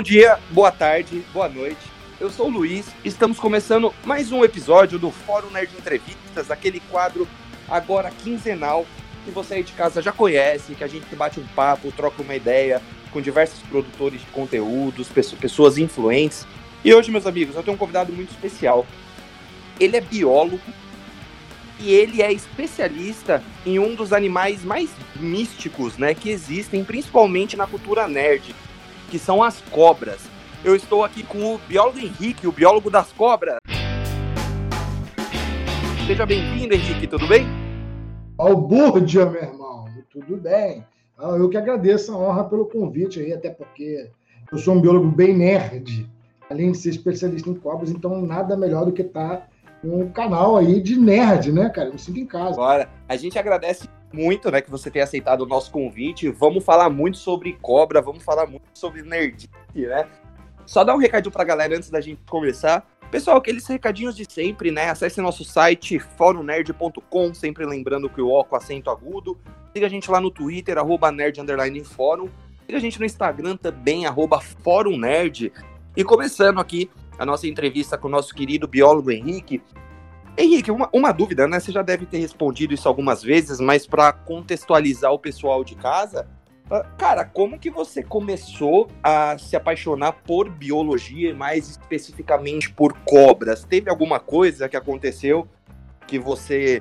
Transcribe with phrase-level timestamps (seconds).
[0.00, 1.82] Bom dia, boa tarde, boa noite.
[2.18, 7.28] Eu sou o Luiz, estamos começando mais um episódio do Fórum Nerd Entrevistas, aquele quadro
[7.68, 8.86] agora quinzenal
[9.26, 12.34] que você aí de casa já conhece, que a gente bate um papo, troca uma
[12.34, 12.80] ideia
[13.12, 15.06] com diversos produtores de conteúdos,
[15.38, 16.46] pessoas influentes.
[16.82, 18.86] E hoje, meus amigos, eu tenho um convidado muito especial.
[19.78, 20.62] Ele é biólogo
[21.78, 27.66] e ele é especialista em um dos animais mais místicos, né, que existem, principalmente na
[27.66, 28.54] cultura nerd,
[29.10, 30.20] que são as cobras.
[30.64, 33.56] Eu estou aqui com o biólogo Henrique, o biólogo das cobras.
[36.06, 37.44] Seja bem-vindo, Henrique, tudo bem?
[38.38, 40.84] Albúrdia, meu irmão, tudo bem.
[41.18, 44.08] Ah, eu que agradeço a honra pelo convite aí, até porque
[44.50, 46.08] eu sou um biólogo bem nerd,
[46.48, 49.48] além de ser especialista em cobras, então nada melhor do que estar tá
[49.82, 51.88] um canal aí de nerd, né, cara?
[51.88, 52.52] Eu me sinto em casa.
[52.52, 56.28] Agora, a gente agradece muito, né, que você tenha aceitado o nosso convite.
[56.30, 60.06] Vamos falar muito sobre cobra, vamos falar muito sobre nerd, né?
[60.66, 62.86] Só dar um recadinho pra galera antes da gente começar.
[63.10, 64.88] Pessoal, aqueles recadinhos de sempre, né?
[64.88, 69.36] Acesse nosso site forumnerd.com, sempre lembrando que o O com acento agudo.
[69.72, 71.40] Siga a gente lá no Twitter, arroba nerd.
[71.40, 75.52] Siga a gente no Instagram também, arroba fórum nerd.
[75.96, 76.88] E começando aqui
[77.18, 79.60] a nossa entrevista com o nosso querido biólogo Henrique.
[80.36, 81.60] Henrique, uma, uma dúvida, né?
[81.60, 86.26] Você já deve ter respondido isso algumas vezes, mas para contextualizar o pessoal de casa,
[86.70, 92.92] ah, cara, como que você começou a se apaixonar por biologia e mais especificamente por
[93.04, 93.64] cobras?
[93.64, 95.48] Teve alguma coisa que aconteceu
[96.06, 96.80] que você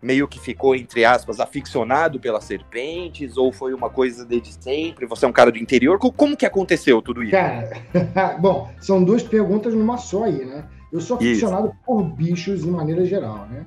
[0.00, 3.36] meio que ficou, entre aspas, aficionado pelas serpentes?
[3.36, 5.06] Ou foi uma coisa desde sempre?
[5.06, 5.98] Você é um cara do interior?
[5.98, 7.32] Como que aconteceu tudo isso?
[7.32, 7.70] Cara,
[8.38, 10.64] bom, são duas perguntas numa só aí, né?
[10.94, 11.76] Eu sou aficionado isso.
[11.84, 13.66] por bichos de maneira geral, né?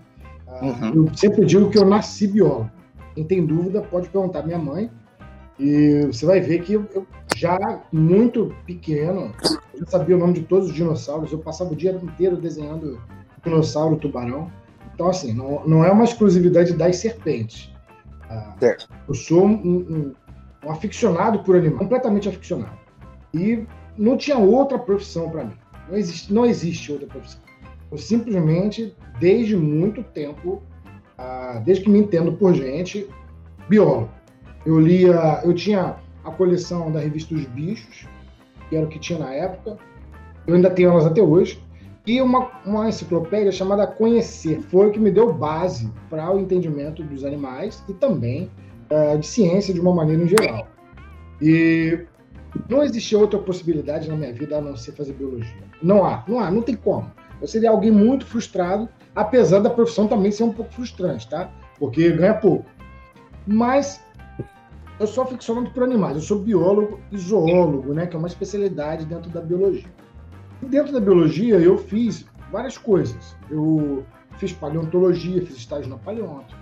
[0.61, 1.05] Uhum.
[1.05, 2.71] Eu sempre digo que eu nasci biólogo.
[3.13, 4.89] Quem tem dúvida pode perguntar à minha mãe.
[5.59, 9.33] E você vai ver que eu, já muito pequeno,
[9.73, 11.29] eu já sabia o nome de todos os dinossauros.
[11.29, 12.97] Eu passava o dia inteiro desenhando
[13.43, 14.49] dinossauro, tubarão.
[14.93, 17.73] Então, assim, não, não é uma exclusividade das serpentes.
[18.29, 18.55] Ah,
[19.05, 20.15] eu sou um, um,
[20.65, 22.77] um, aficionado por animais, completamente aficionado.
[23.33, 23.65] E
[23.97, 25.57] não tinha outra profissão para mim.
[25.89, 27.41] Não existe, não existe outra profissão.
[27.91, 30.61] Eu simplesmente, desde muito tempo,
[31.17, 33.07] ah, desde que me entendo por gente,
[33.69, 34.09] biólogo.
[34.65, 38.05] Eu lia, eu tinha a coleção da revista Os Bichos,
[38.69, 39.77] que era o que tinha na época.
[40.45, 41.61] Eu ainda tenho elas até hoje
[42.07, 44.61] e uma, uma enciclopédia chamada Conhecer.
[44.61, 48.49] Foi o que me deu base para o entendimento dos animais e também
[48.89, 50.67] uh, de ciência de uma maneira em geral.
[51.41, 52.05] E
[52.69, 55.63] não existia outra possibilidade na minha vida a não ser fazer biologia.
[55.81, 57.11] Não há, não há, não tem como.
[57.41, 61.51] Eu seria alguém muito frustrado, apesar da profissão também ser um pouco frustrante, tá?
[61.77, 62.65] Porque ganha pouco.
[63.45, 64.01] Mas
[64.99, 68.07] eu sou aficionado por animais, eu sou biólogo e zoólogo, né?
[68.07, 69.89] Que é uma especialidade dentro da biologia.
[70.61, 73.35] Dentro da biologia, eu fiz várias coisas.
[73.49, 74.03] Eu
[74.37, 76.55] fiz paleontologia, fiz estágio na paleonto.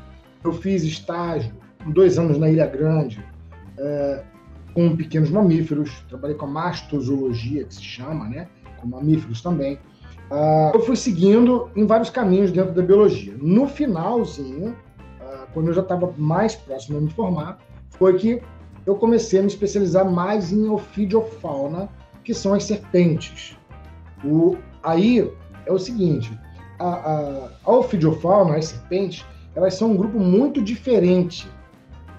[0.43, 1.53] Eu fiz estágio
[1.87, 3.23] dois anos na Ilha Grande
[3.77, 4.23] é,
[4.75, 5.89] com pequenos mamíferos.
[6.09, 8.47] Trabalhei com a mastozoologia, que se chama, né?
[8.79, 9.79] Com mamíferos também.
[10.29, 13.33] Uh, eu fui seguindo em vários caminhos dentro da biologia.
[13.41, 17.57] No finalzinho, uh, quando eu já estava mais próximo de me formar,
[17.91, 18.41] foi que
[18.85, 21.89] eu comecei a me especializar mais em ofidiofauna,
[22.23, 23.57] que são as serpentes.
[24.23, 25.31] O, aí
[25.65, 26.37] é o seguinte:
[26.79, 29.25] a, a, a ofidiofauna, as serpentes,
[29.55, 31.47] elas são um grupo muito diferente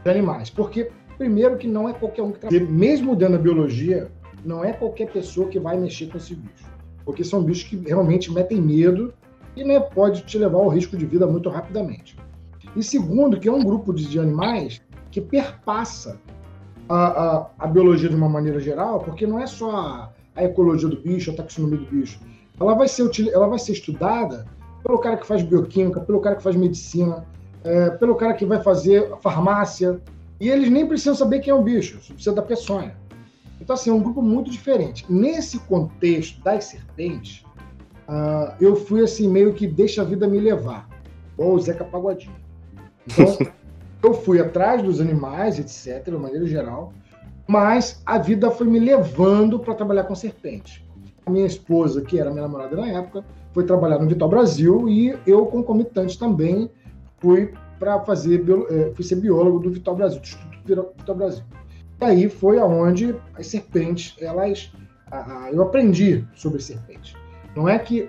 [0.02, 4.10] de animais, porque primeiro que não é qualquer um que trabalha, mesmo dentro da biologia,
[4.44, 6.66] não é qualquer pessoa que vai mexer com esses bichos,
[7.04, 9.12] porque são bichos que realmente metem medo
[9.56, 12.16] e né, pode te levar ao risco de vida muito rapidamente.
[12.76, 16.20] E segundo, que é um grupo de, de animais que perpassa
[16.88, 20.88] a, a, a, biologia de uma maneira geral, porque não é só a, a ecologia
[20.88, 22.20] do bicho, a taxonomia do bicho.
[22.60, 24.46] Ela vai ser, ela vai ser estudada
[24.84, 27.26] pelo cara que faz bioquímica, pelo cara que faz medicina,
[27.64, 30.00] é, pelo cara que vai fazer farmácia.
[30.40, 32.96] E eles nem precisam saber quem é o bicho, precisa da peçonha.
[33.60, 35.04] Então, assim, é um grupo muito diferente.
[35.08, 37.44] Nesse contexto das serpentes,
[38.08, 40.88] uh, eu fui assim, meio que deixa a vida me levar,
[41.38, 42.36] ou o Zeca Pagodinho.
[43.06, 43.38] Então,
[44.02, 46.92] eu fui atrás dos animais, etc., de maneira geral,
[47.46, 50.84] mas a vida foi me levando para trabalhar com serpente.
[51.24, 55.16] A minha esposa, que era minha namorada na época, foi trabalhar no Vital Brasil e
[55.26, 56.70] eu, concomitante também,
[57.18, 61.44] fui para fazer, eh, fui ser biólogo do Vital Brasil, do Instituto Vital Brasil.
[62.00, 64.70] E aí foi aonde as serpentes, elas,
[65.52, 67.14] eu aprendi sobre serpentes.
[67.54, 68.02] Não é que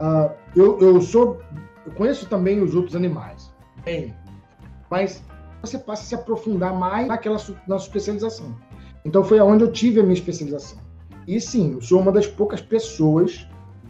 [0.00, 1.40] uh, eu, eu sou,
[1.86, 3.52] eu conheço também os outros animais,
[3.84, 4.14] bem,
[4.90, 5.22] mas
[5.62, 8.56] você passa a se aprofundar mais naquela na especialização.
[9.04, 10.78] Então foi aonde eu tive a minha especialização.
[11.26, 13.46] E sim, eu sou uma das poucas pessoas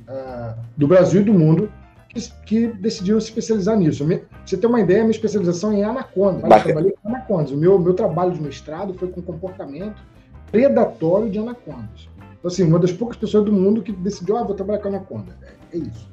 [0.06, 1.72] uh, do Brasil e do mundo
[2.10, 4.04] que, que decidiram se especializar nisso.
[4.04, 6.46] Me, você tem uma ideia, minha especialização é em anaconda.
[6.46, 7.52] Eu trabalhei com anacondas.
[7.52, 10.02] O meu, meu trabalho de mestrado foi com comportamento
[10.50, 12.08] predatório de anacondas.
[12.38, 15.38] Então, assim, uma das poucas pessoas do mundo que decidiu, ah, vou trabalhar com anaconda.
[15.42, 16.10] É, é isso.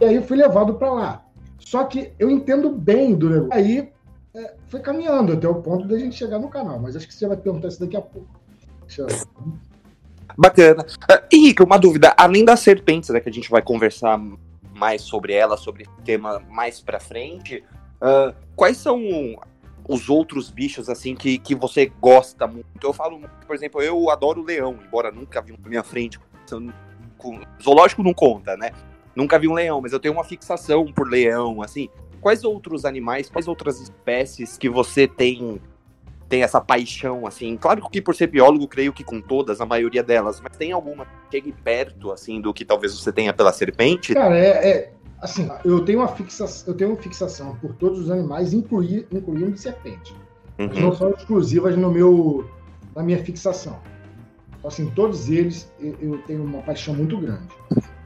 [0.00, 1.24] E aí eu fui levado para lá.
[1.58, 3.52] Só que eu entendo bem do negócio.
[3.52, 3.88] Aí
[4.34, 7.26] é, foi caminhando até o ponto da gente chegar no canal, mas acho que você
[7.26, 8.28] vai perguntar isso daqui a pouco.
[10.36, 10.82] Bacana.
[10.82, 12.14] Uh, Henrique, uma dúvida.
[12.16, 14.18] Além das serpentes, né, que a gente vai conversar
[14.76, 17.64] mais sobre ela, sobre o tema mais pra frente,
[17.96, 19.00] uh, quais são
[19.88, 22.66] os outros bichos, assim, que, que você gosta muito?
[22.82, 26.18] Eu falo, por exemplo, eu adoro leão, embora nunca vi um na minha frente.
[27.62, 28.72] Zoológico não conta, né?
[29.14, 31.88] Nunca vi um leão, mas eu tenho uma fixação por leão, assim.
[32.20, 35.60] Quais outros animais, quais outras espécies que você tem
[36.28, 37.56] tem essa paixão, assim?
[37.56, 41.04] Claro que por ser biólogo, creio que com todas, a maioria delas, mas tem alguma
[41.04, 44.14] que chegue perto, assim, do que talvez você tenha pela serpente?
[44.14, 48.10] Cara, é, é assim, eu tenho uma fixação, eu tenho uma fixação por todos os
[48.10, 50.14] animais, incluir, incluindo serpente.
[50.58, 50.68] Uhum.
[50.68, 52.48] Mas não são exclusivas no meu,
[52.94, 53.78] na minha fixação.
[54.64, 57.46] Assim, todos eles eu tenho uma paixão muito grande.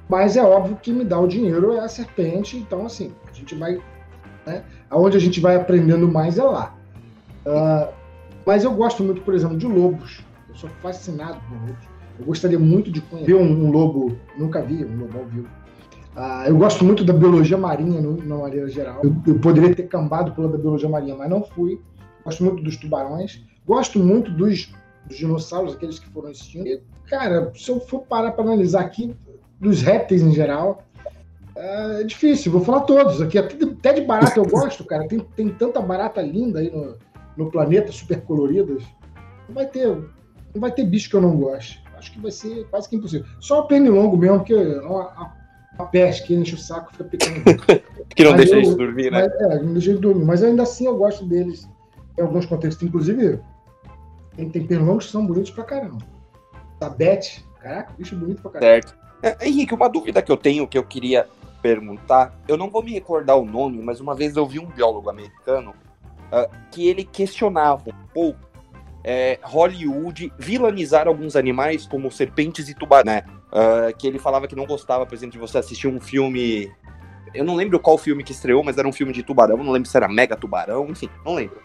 [0.08, 3.54] Mas é óbvio que me dá o dinheiro é a serpente, então assim, a gente
[3.54, 3.80] vai.
[4.44, 6.74] Né, aonde a gente vai aprendendo mais é lá.
[7.46, 7.99] Uh,
[8.50, 10.24] mas eu gosto muito, por exemplo, de lobos.
[10.48, 11.88] Eu sou fascinado por lobos.
[12.18, 15.46] Eu gostaria muito de conhecer um, um lobo, nunca vi um lobo ao vivo.
[16.16, 19.02] Uh, eu gosto muito da biologia marinha, no, na maneira geral.
[19.04, 21.80] Eu, eu, poderia ter cambado pela biologia marinha, mas não fui.
[22.24, 23.40] Gosto muito dos tubarões.
[23.64, 24.74] Gosto muito dos,
[25.06, 26.80] dos dinossauros, aqueles que foram extintos.
[27.08, 29.14] Cara, se eu for parar para analisar aqui,
[29.60, 30.82] dos répteis em geral,
[31.54, 32.50] é difícil.
[32.50, 33.38] Vou falar todos aqui.
[33.38, 35.06] Até de barata eu gosto, cara.
[35.06, 36.96] Tem, tem tanta barata linda aí no,
[37.40, 38.84] no planeta, super coloridas.
[39.48, 41.82] Não vai ter, não vai ter bicho que eu não goste.
[41.96, 43.26] Acho que vai ser quase que impossível.
[43.40, 45.32] Só o pernilongo mesmo, porque a, a,
[45.78, 47.42] a peste enche o saco fica pequeno.
[48.14, 49.28] que não mas deixa eu, de dormir, né?
[49.28, 50.24] Mas, é, não deixa de dormir.
[50.24, 51.68] Mas ainda assim eu gosto deles
[52.18, 52.86] em alguns contextos.
[52.86, 53.40] Inclusive,
[54.36, 55.98] tem, tem pernilongos que são bonitos pra caramba.
[56.78, 58.72] Sabete, caraca, bicho bonito pra caramba.
[58.72, 58.96] Certo.
[59.22, 61.26] É, Henrique, uma dúvida que eu tenho, que eu queria
[61.60, 65.10] perguntar, eu não vou me recordar o nome, mas uma vez eu vi um biólogo
[65.10, 65.74] americano
[66.32, 68.50] uh, que ele questionava um pouco
[69.02, 73.22] é, Hollywood vilanizar alguns animais como serpentes e tubarões, né?
[73.48, 76.70] Uh, que ele falava que não gostava, por exemplo, de você assistir um filme.
[77.34, 79.88] Eu não lembro qual filme que estreou, mas era um filme de tubarão, não lembro
[79.88, 81.60] se era Mega Tubarão, enfim, não lembro.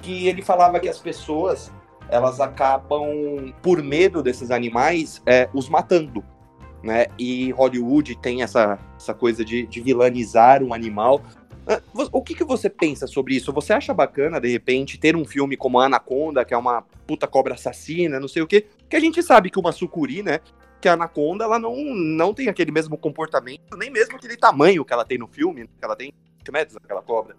[0.00, 1.72] Que ele falava que as pessoas
[2.08, 6.22] elas acabam, por medo desses animais, é, os matando
[6.82, 7.06] né?
[7.18, 11.22] E Hollywood tem essa, essa coisa de, de vilanizar um animal.
[11.66, 13.52] Ah, o que, que você pensa sobre isso?
[13.52, 17.54] Você acha bacana, de repente, ter um filme como Anaconda, que é uma puta cobra
[17.54, 18.66] assassina, não sei o quê?
[18.88, 20.40] Que a gente sabe que uma sucuri, né?
[20.80, 24.92] Que a Anaconda, ela não, não tem aquele mesmo comportamento, nem mesmo aquele tamanho que
[24.92, 27.36] ela tem no filme, que ela tem 20 metros, aquela cobra,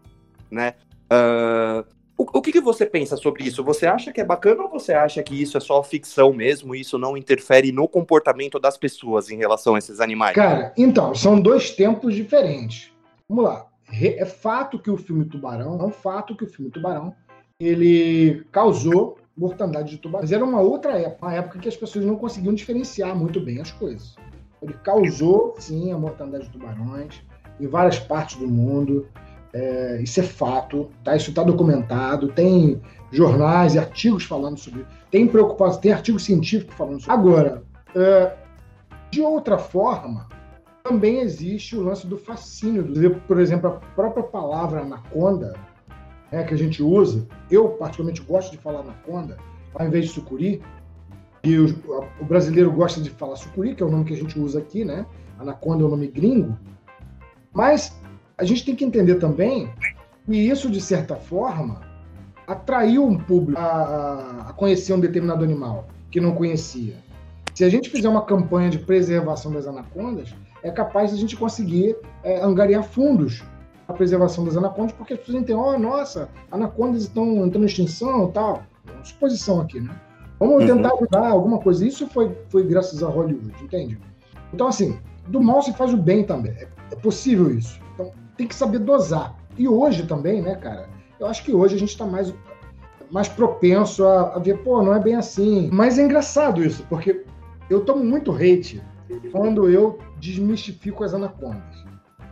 [0.50, 0.76] né?
[1.12, 1.86] Uh,
[2.18, 3.64] o, o que, que, você pensa sobre isso?
[3.64, 6.82] Você acha que é bacana ou você acha que isso é só ficção mesmo e
[6.82, 10.36] isso não interfere no comportamento das pessoas em relação a esses animais?
[10.36, 12.92] Cara, então, são dois tempos diferentes.
[13.28, 13.73] Vamos lá.
[13.94, 17.16] É fato que o filme Tubarão, é um fato que o filme Tubarão,
[17.60, 20.22] ele causou mortandade de tubarão.
[20.22, 23.60] Mas era uma outra época, uma época que as pessoas não conseguiam diferenciar muito bem
[23.60, 24.16] as coisas.
[24.62, 27.22] Ele causou, sim, a mortandade de tubarões
[27.60, 29.08] em várias partes do mundo.
[29.52, 31.16] É, isso é fato, tá?
[31.16, 37.02] Isso está documentado, tem jornais e artigos falando sobre tem preocupação, tem artigo científico falando
[37.02, 37.14] sobre.
[37.14, 37.64] Agora,
[37.96, 38.34] é,
[39.12, 40.28] de outra forma,
[40.84, 42.86] também existe o lance do fascínio.
[43.26, 45.56] Por exemplo, a própria palavra anaconda,
[46.30, 49.38] né, que a gente usa, eu particularmente gosto de falar anaconda,
[49.74, 50.62] ao invés de sucuri,
[51.44, 51.68] e o,
[52.20, 54.86] o, brasileiro gosta de falar sucuri, que é o nome que a gente usa aqui,
[54.86, 55.06] né?
[55.40, 56.58] Anaconda é o nome gringo.
[57.54, 57.98] Mas
[58.38, 59.70] a gente tem que entender também
[60.26, 61.82] que isso, de certa forma,
[62.48, 66.96] atraiu um público a, a conhecer um determinado animal que não conhecia.
[67.54, 71.36] Se a gente fizer uma campanha de preservação das anacondas, é capaz de a gente
[71.36, 73.44] conseguir é, angariar fundos
[73.86, 77.66] para a preservação das anacondas, porque as pessoas entendem, oh, nossa, anacondas estão entrando em
[77.66, 78.64] extinção e tal.
[78.88, 79.94] É uma suposição aqui, né?
[80.40, 80.78] Vamos uhum.
[80.78, 81.86] tentar ajudar alguma coisa.
[81.86, 84.00] Isso foi, foi graças a Hollywood, entende?
[84.54, 86.54] Então, assim, do mal se faz o bem também.
[86.54, 87.80] É, é possível isso.
[87.94, 89.36] Então, tem que saber dosar.
[89.58, 90.90] E hoje também, né, cara?
[91.20, 92.34] Eu acho que hoje a gente está mais,
[93.12, 95.70] mais propenso a, a, ver, pô, não é bem assim.
[95.72, 97.24] Mas é engraçado isso, porque
[97.70, 98.82] eu tomo muito hate
[99.32, 101.84] quando eu desmistifico as anacondas.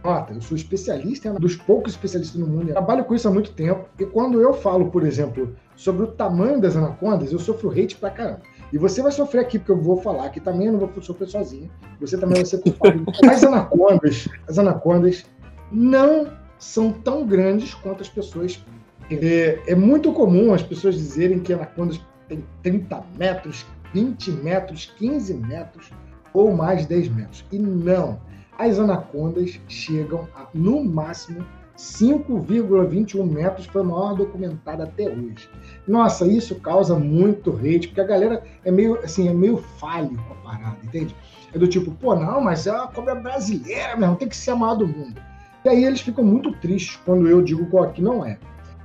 [0.04, 2.70] Nota, eu sou especialista, é um dos poucos especialistas no mundo.
[2.70, 3.88] Eu trabalho com isso há muito tempo.
[4.00, 8.10] E quando eu falo, por exemplo, sobre o tamanho das anacondas, eu sofro hate pra
[8.10, 8.42] caramba.
[8.74, 11.28] E você vai sofrer aqui, porque eu vou falar que também eu não vou sofrer
[11.28, 11.70] sozinho.
[12.00, 13.06] Você também vai ser culpado.
[13.30, 15.26] as anacondas, as anacondas
[15.72, 18.64] não são tão grandes quanto as pessoas.
[19.12, 25.34] É, é muito comum as pessoas dizerem que anacondas têm 30 metros, 20 metros, 15
[25.34, 25.92] metros
[26.34, 27.46] ou mais 10 metros.
[27.52, 28.20] E não.
[28.58, 31.46] As anacondas chegam a, no máximo,
[31.78, 35.50] 5,21 metros, foi a maior documentada até hoje.
[35.88, 40.34] Nossa, isso causa muito hate, porque a galera é meio, assim, é meio falho com
[40.34, 41.16] a parada, entende?
[41.54, 44.56] É do tipo, pô, não, mas é uma cobra brasileira mesmo, tem que ser a
[44.56, 45.20] maior do mundo.
[45.66, 48.38] E aí eles ficam muito tristes quando eu digo que não é.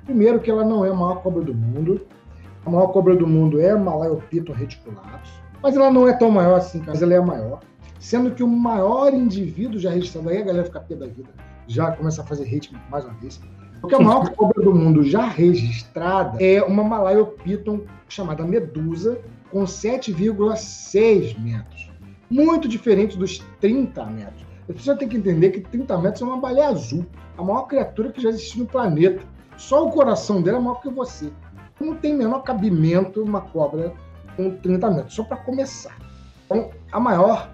[0.05, 2.01] Primeiro que ela não é a maior cobra do mundo.
[2.65, 3.77] A maior cobra do mundo é a
[4.53, 5.31] reticulatus.
[5.63, 7.61] Mas ela não é tão maior assim, mas ela é a maior.
[7.99, 11.29] Sendo que o maior indivíduo já registrado aí, a galera fica pé da vida,
[11.67, 13.41] já começa a fazer hate mais uma vez.
[13.81, 19.21] Porque a maior cobra do mundo já registrada é uma Malaiopiton chamada Medusa,
[19.51, 21.91] com 7,6 metros.
[22.29, 24.47] Muito diferente dos 30 metros.
[24.67, 27.07] Pessoas têm que entender que 30 metros é uma baleia azul,
[27.39, 29.23] a maior criatura que já existiu no planeta.
[29.57, 31.31] Só o coração dela é maior que você.
[31.81, 33.93] Não tem menor cabimento uma cobra
[34.37, 35.97] com 30 metros, só para começar.
[36.45, 37.51] Então, a maior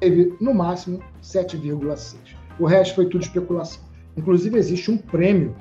[0.00, 2.16] teve, no máximo, 7,6.
[2.58, 3.82] O resto foi tudo especulação.
[4.16, 5.56] Inclusive, existe um prêmio,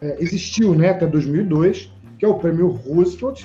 [0.00, 3.44] é, existiu né, até 2002, que é o prêmio Roosevelt,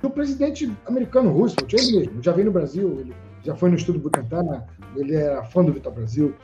[0.00, 3.12] do presidente americano Roosevelt, ele mesmo, já veio no Brasil, ele
[3.42, 4.62] já foi no Estudo Butantan,
[4.96, 6.34] ele era fã do Vitor Brasil,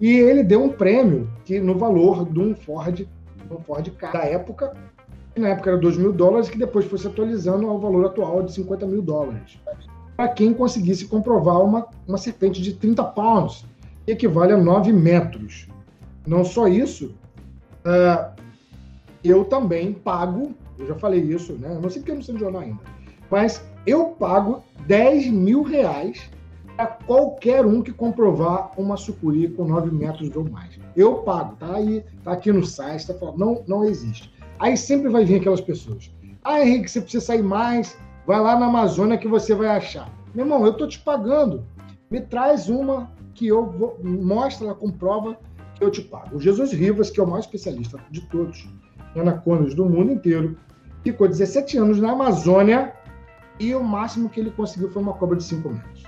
[0.00, 3.06] e ele deu um prêmio que no valor de um Ford,
[3.50, 4.72] um Ford Ka da época,
[5.40, 8.52] na época era 2 mil dólares, que depois foi se atualizando ao valor atual de
[8.52, 9.58] 50 mil dólares.
[10.16, 13.64] Para quem conseguisse comprovar uma, uma serpente de 30 pounds,
[14.04, 15.68] que equivale a 9 metros.
[16.26, 17.14] Não só isso,
[17.84, 18.30] uh,
[19.24, 21.78] eu também pago, eu já falei isso, né?
[21.80, 22.80] Não sei porque eu não sei de jornal ainda,
[23.30, 26.30] mas eu pago 10 mil reais
[26.76, 30.78] para qualquer um que comprovar uma sucuri com 9 metros ou mais.
[30.96, 34.32] Eu pago, tá aí, tá aqui no site, tá falando, não, não existe.
[34.60, 36.14] Aí sempre vai vir aquelas pessoas.
[36.44, 40.12] Ah, Henrique, você precisa sair mais, vai lá na Amazônia que você vai achar.
[40.34, 41.64] Meu irmão, eu tô te pagando.
[42.10, 45.38] Me traz uma que eu vou, mostra, comprova
[45.74, 46.36] que eu te pago.
[46.36, 48.68] O Jesus Rivas, que é o maior especialista de todos
[49.16, 50.56] anacondas do mundo inteiro,
[51.02, 52.92] ficou 17 anos na Amazônia
[53.58, 56.04] e o máximo que ele conseguiu foi uma cobra de 5 metros.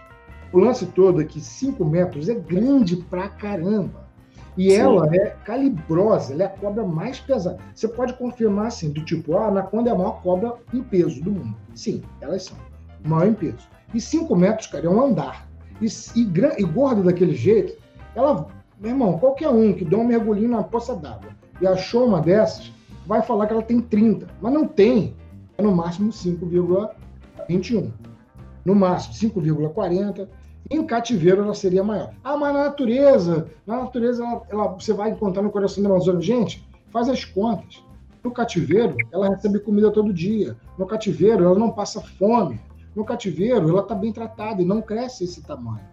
[0.52, 4.11] O lance todo é que 5 metros é grande pra caramba.
[4.56, 4.76] E Sim.
[4.76, 7.58] ela é calibrosa, ela é a cobra mais pesada.
[7.74, 11.22] Você pode confirmar assim, do tipo, ah, a anaconda é a maior cobra em peso
[11.22, 11.56] do mundo.
[11.74, 12.56] Sim, elas são.
[13.04, 13.68] Maior em peso.
[13.94, 15.48] E 5 metros, cara, é um andar.
[15.80, 17.80] E, e, e gorda daquele jeito,
[18.14, 18.46] ela,
[18.78, 21.30] meu irmão, qualquer um que dá um mergulhinho na poça d'água
[21.60, 22.72] e achou uma dessas,
[23.06, 24.26] vai falar que ela tem 30.
[24.40, 25.16] Mas não tem.
[25.56, 27.90] É no máximo 5,21.
[28.64, 30.28] No máximo 5,40
[30.70, 32.12] em cativeiro ela seria maior.
[32.22, 36.20] Ah, mas na natureza, na natureza ela, ela, você vai encontrar no coração da Amazônia.
[36.20, 37.82] Gente, faz as contas.
[38.22, 40.56] No cativeiro, ela recebe comida todo dia.
[40.78, 42.60] No cativeiro, ela não passa fome.
[42.94, 45.84] No cativeiro, ela está bem tratada e não cresce esse tamanho.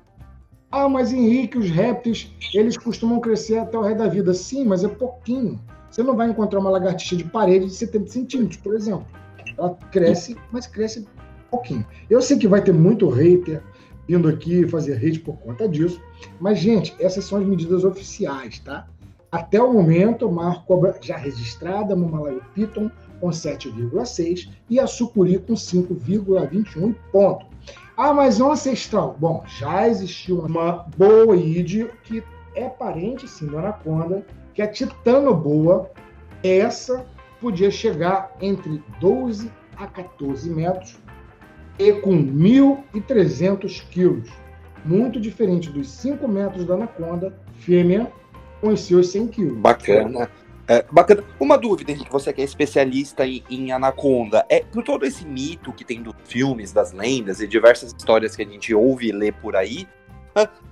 [0.72, 4.34] Ah, mas Henrique, os répteis, eles costumam crescer até o resto da vida.
[4.34, 5.60] Sim, mas é pouquinho.
[5.90, 9.08] Você não vai encontrar uma lagartixa de parede de 70 centímetros, por exemplo.
[9.58, 11.08] Ela cresce, mas cresce
[11.50, 11.84] pouquinho.
[12.10, 13.64] Eu sei que vai ter muito hater,
[14.10, 16.02] vindo aqui fazer rede por conta disso.
[16.40, 18.88] Mas, gente, essas são as medidas oficiais, tá?
[19.32, 22.90] Até o momento, a maior cobra já registrada, Mamalaio Piton,
[23.22, 27.46] com 7,6 e a sucuri com 5,21 ponto.
[27.96, 29.16] Ah, mas não ancestral.
[29.20, 32.24] Bom, já existiu uma boide que
[32.56, 34.26] é parente, sim, da anaconda,
[34.56, 35.92] que é titanoboa.
[36.42, 37.06] Essa
[37.40, 40.98] podia chegar entre 12 a 14 metros
[41.80, 44.30] e com 1.300 quilos,
[44.84, 48.12] muito diferente dos 5 metros da anaconda fêmea
[48.60, 49.58] com os seus 100 quilos.
[49.58, 50.30] Bacana.
[50.68, 51.24] É, bacana.
[51.40, 55.74] Uma dúvida, Henrique, você que é especialista em, em, anaconda, é por todo esse mito
[55.74, 59.32] que tem dos filmes, das lendas e diversas histórias que a gente ouve e lê
[59.32, 59.88] por aí,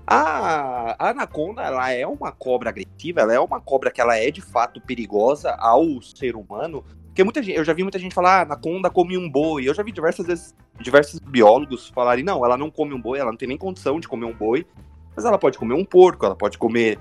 [0.05, 4.29] a, a anaconda ela é uma cobra agressiva, ela é uma cobra que ela é
[4.31, 6.85] de fato perigosa ao ser humano.
[7.17, 9.67] Porque muita gente, eu já vi muita gente falar, ah, anaconda come um boi.
[9.67, 13.31] Eu já vi diversas vezes diversos biólogos falarem, não, ela não come um boi, ela
[13.31, 14.67] não tem nem condição de comer um boi,
[15.15, 16.99] mas ela pode comer um porco, ela pode comer,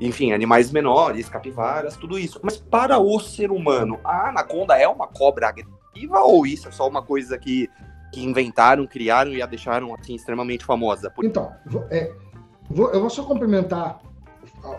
[0.00, 2.40] enfim, animais menores, capivaras, tudo isso.
[2.42, 6.88] Mas para o ser humano, a anaconda é uma cobra agressiva ou isso é só
[6.88, 7.68] uma coisa que,
[8.14, 11.12] que inventaram, criaram e a deixaram assim extremamente famosa?
[11.22, 11.52] Então,
[11.90, 12.10] é,
[12.70, 14.00] vou, eu vou só complementar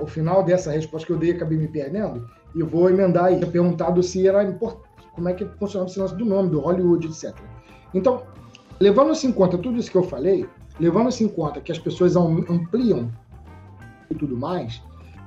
[0.02, 4.02] o final dessa resposta que eu dei, acabei me perdendo, e vou emendar e perguntado
[4.02, 7.36] se era importante, como é que funcionava esse lance do nome, do Hollywood, etc.
[7.94, 8.24] Então,
[8.80, 10.48] Levando-se em conta tudo isso que eu falei,
[10.80, 13.10] levando-se em conta que as pessoas ampliam
[14.10, 14.82] e tudo mais,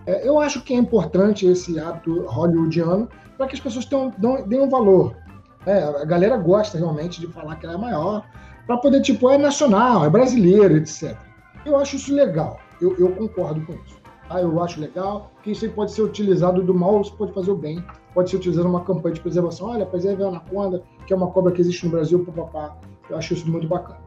[0.07, 4.13] é, eu acho que é importante esse hábito hollywoodiano para que as pessoas tenham,
[4.47, 5.17] deem um valor.
[5.65, 8.25] É, a galera gosta realmente de falar que ela é maior,
[8.67, 11.17] para poder, tipo, é nacional, é brasileiro, etc.
[11.65, 13.98] Eu acho isso legal, eu, eu concordo com isso.
[14.31, 17.51] Ah, eu acho legal, que isso aí pode ser utilizado do mal, isso pode fazer
[17.51, 17.83] o bem.
[18.13, 19.69] Pode ser utilizado numa campanha de preservação.
[19.69, 22.79] Olha, preserve a anaconda, que é uma cobra que existe no Brasil, papapá.
[23.09, 24.01] Eu acho isso muito bacana.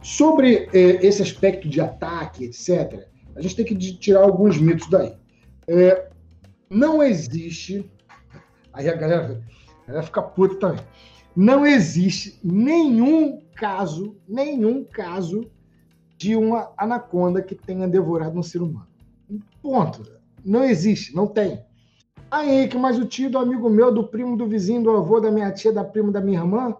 [0.00, 5.14] Sobre eh, esse aspecto de ataque, etc., a gente tem que tirar alguns mitos daí.
[5.66, 6.08] É,
[6.70, 7.90] não existe.
[8.72, 9.42] Aí a galera,
[9.82, 10.84] a galera fica puta também.
[11.34, 15.50] Não existe nenhum caso, nenhum caso
[16.16, 18.93] de uma anaconda que tenha devorado um ser humano.
[19.64, 20.02] Ponto.
[20.44, 21.64] Não existe, não tem.
[22.30, 25.30] Aí, que mais o tio do amigo meu, do primo do vizinho, do avô da
[25.30, 26.76] minha tia, da prima da minha irmã,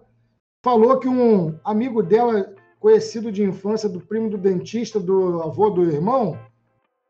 [0.63, 5.83] falou que um amigo dela, conhecido de infância, do primo do dentista, do avô do
[5.83, 6.37] irmão,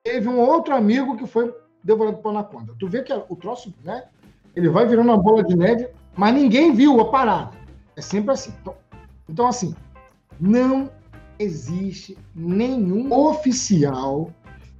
[0.01, 1.53] teve um outro amigo que foi
[1.83, 2.73] devorado por anaconda.
[2.79, 4.05] Tu vê que o troço, né?
[4.55, 7.51] Ele vai virando uma bola de neve, mas ninguém viu a parada.
[7.97, 8.53] É sempre assim.
[8.61, 8.75] Então,
[9.27, 9.75] então assim,
[10.39, 10.89] não
[11.37, 14.31] existe nenhum oficial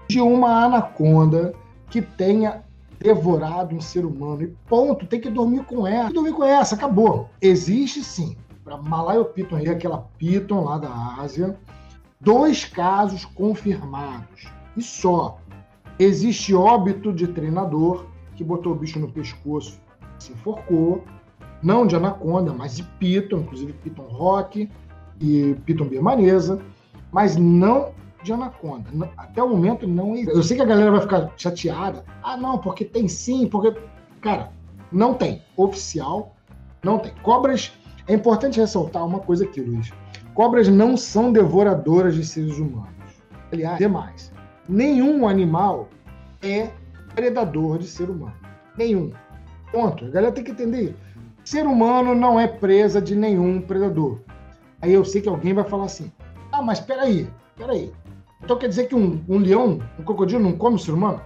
[0.07, 1.53] de uma anaconda
[1.89, 2.63] que tenha
[2.99, 4.43] devorado um ser humano.
[4.43, 6.05] E ponto, tem que dormir com ela.
[6.05, 7.29] Tem que dormir com essa, acabou.
[7.41, 11.55] Existe sim para Malayopiton, aquela piton lá da Ásia,
[12.19, 14.47] dois casos confirmados.
[14.75, 15.37] E só.
[15.97, 19.79] Existe óbito de treinador que botou o bicho no pescoço,
[20.19, 21.05] se enforcou,
[21.63, 24.69] não de anaconda, mas de piton, inclusive piton rock
[25.21, 26.61] e piton birmanesa,
[27.13, 27.93] mas não
[28.25, 28.89] de anaconda.
[29.15, 30.35] Até o momento não existe.
[30.35, 32.03] Eu sei que a galera vai ficar chateada.
[32.23, 33.79] Ah, não, porque tem sim, porque.
[34.19, 34.51] Cara,
[34.91, 35.43] não tem.
[35.55, 36.35] Oficial,
[36.83, 37.13] não tem.
[37.21, 37.71] Cobras
[38.07, 39.93] é importante ressaltar uma coisa aqui, Luiz.
[40.33, 42.89] Cobras não são devoradoras de seres humanos.
[43.51, 44.33] Aliás, demais.
[44.67, 45.87] Nenhum animal
[46.41, 46.71] é
[47.13, 48.35] predador de ser humano.
[48.75, 49.13] Nenhum.
[49.71, 50.05] Ponto.
[50.05, 50.95] A galera tem que entender.
[51.43, 54.19] Ser humano não é presa de nenhum predador.
[54.81, 56.11] Aí eu sei que alguém vai falar assim:
[56.51, 57.93] ah, mas peraí, peraí.
[58.45, 61.19] Então quer dizer que um, um leão, um crocodilo não come o ser humano?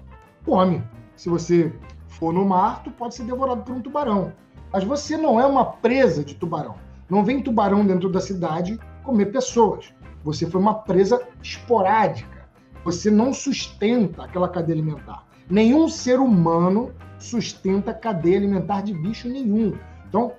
[0.46, 0.82] Come.
[1.18, 1.74] Se você
[2.08, 4.32] for no mar, tu pode ser devorado por um tubarão.
[4.72, 6.76] Mas você não é uma presa de tubarão.
[7.10, 9.94] Não vem tubarão dentro da cidade comer pessoas.
[10.24, 12.48] Você foi uma presa esporádica.
[12.86, 15.28] Você não sustenta aquela cadeia alimentar.
[15.50, 19.74] Nenhum ser humano sustenta cadeia alimentar de bicho nenhum.
[20.08, 20.32] Então,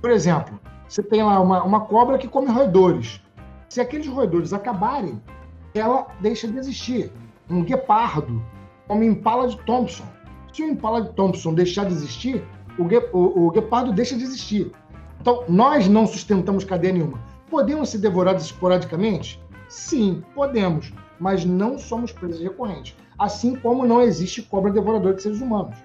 [0.00, 3.20] por exemplo, você tem lá uma, uma cobra que come roedores.
[3.68, 5.20] Se aqueles roedores acabarem,
[5.78, 7.12] ela deixa de existir.
[7.48, 8.42] Um guepardo
[8.88, 10.04] come impala de Thompson.
[10.52, 12.42] Se o impala de Thompson deixar de existir,
[12.78, 12.84] o,
[13.16, 14.72] o, o guepardo deixa de existir.
[15.20, 17.20] Então, nós não sustentamos cadeia nenhuma.
[17.50, 19.42] Podemos ser devorados esporadicamente?
[19.68, 22.96] Sim, podemos, mas não somos presas recorrentes.
[23.18, 25.76] Assim como não existe cobra devoradora de seres humanos.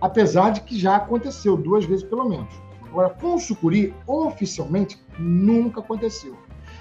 [0.00, 2.52] Apesar de que já aconteceu, duas vezes pelo menos.
[2.86, 6.36] Agora, com o sucuri, oficialmente, nunca aconteceu.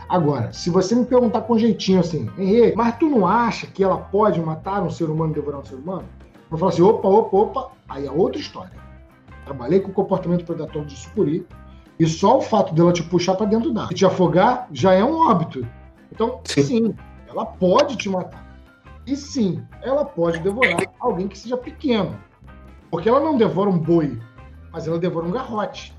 [0.10, 3.98] Agora, se você me perguntar com jeitinho assim, Henrique, mas tu não acha que ela
[3.98, 6.06] pode matar um ser humano e devorar um ser humano?
[6.26, 8.72] Eu vou falar assim, opa, opa, opa, aí é outra história.
[9.44, 11.46] Trabalhei com comportamento predatório de sucuri.
[12.00, 15.04] E só o fato dela te puxar para dentro d'água e te afogar já é
[15.04, 15.68] um óbito.
[16.12, 16.62] Então, sim.
[16.62, 16.96] sim,
[17.28, 18.46] ela pode te matar.
[19.06, 22.16] E sim, ela pode devorar alguém que seja pequeno.
[22.92, 24.20] Porque ela não devora um boi,
[24.72, 25.97] mas ela devora um garrote.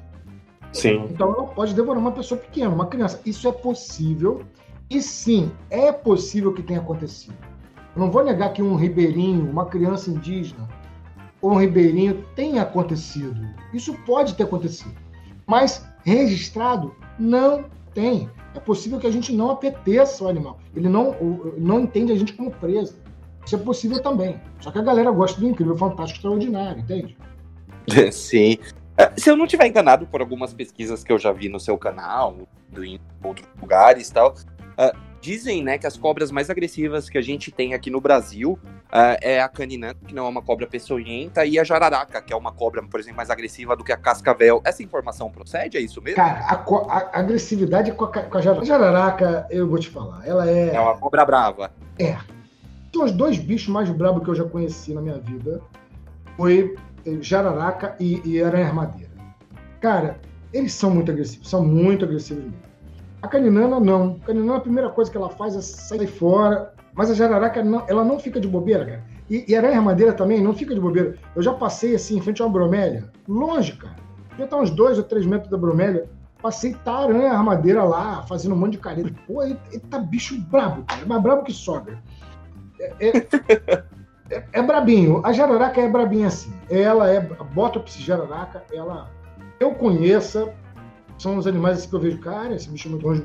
[0.72, 1.06] Sim.
[1.10, 3.20] Então ela pode devorar uma pessoa pequena, uma criança.
[3.24, 4.42] Isso é possível.
[4.90, 7.36] E sim, é possível que tenha acontecido.
[7.94, 10.68] Eu não vou negar que um ribeirinho, uma criança indígena,
[11.42, 13.40] ou um ribeirinho tenha acontecido.
[13.72, 14.94] Isso pode ter acontecido.
[15.46, 18.30] Mas registrado não tem.
[18.54, 20.58] É possível que a gente não apeteça o animal.
[20.74, 21.14] Ele não,
[21.56, 22.94] não entende a gente como presa.
[23.44, 24.40] Isso é possível também.
[24.60, 27.16] Só que a galera gosta do incrível, fantástico, extraordinário, entende?
[28.12, 28.58] Sim.
[28.98, 31.78] É, se eu não tiver enganado por algumas pesquisas que eu já vi no seu
[31.78, 32.36] canal,
[32.76, 37.20] em outros lugares e tal, uh, Dizem, né, que as cobras mais agressivas que a
[37.20, 38.52] gente tem aqui no Brasil
[38.86, 42.36] uh, é a caninã, que não é uma cobra peçonhenta, e a jararaca, que é
[42.36, 44.62] uma cobra, por exemplo, mais agressiva do que a cascavel.
[44.64, 45.76] Essa informação procede?
[45.76, 46.16] É isso mesmo?
[46.16, 50.22] Cara, a, a, agressividade com a, com a jararaca, a jararaca, eu vou te falar,
[50.24, 50.74] ela é...
[50.74, 51.72] É uma cobra brava.
[51.98, 52.16] É.
[52.94, 55.60] São os dois bichos mais bravos que eu já conheci na minha vida.
[56.36, 56.76] Foi
[57.20, 59.10] jararaca e, e aranha armadeira.
[59.80, 60.18] Cara,
[60.52, 62.68] eles são muito agressivos, são muito agressivos mesmo.
[63.20, 64.18] A caninana não.
[64.22, 66.72] A caninana, a primeira coisa que ela faz é sair fora.
[66.94, 69.04] Mas a jararaca, não, ela não fica de bobeira, cara.
[69.30, 71.16] E, e aranha madeira também não fica de bobeira.
[71.36, 73.96] Eu já passei assim, em frente a uma bromélia, longe, cara.
[74.38, 76.08] Já tá uns dois ou três metros da bromélia.
[76.40, 79.12] Passei taranha armadeira lá, fazendo um monte de careta.
[79.26, 81.04] Pô, ele, ele tá bicho brabo, cara.
[81.04, 82.00] Mais brabo que sogra.
[82.80, 83.12] É, é,
[84.68, 85.20] brabinho.
[85.24, 86.52] A jararaca é brabinha assim.
[86.70, 87.18] Ela é.
[87.18, 89.10] A Botops jararaca, ela.
[89.58, 90.52] Eu conheça.
[91.18, 93.24] São os animais assim que eu vejo, cara, esse bicho é muito longe.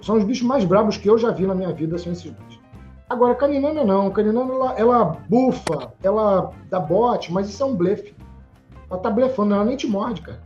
[0.00, 2.58] São os bichos mais brabos que eu já vi na minha vida, são esses bichos.
[3.10, 4.10] Agora, caninana não.
[4.10, 8.14] Caninana, ela, ela bufa, ela dá bote, mas isso é um blefe.
[8.90, 10.40] Ela tá blefando, ela nem te morde, cara.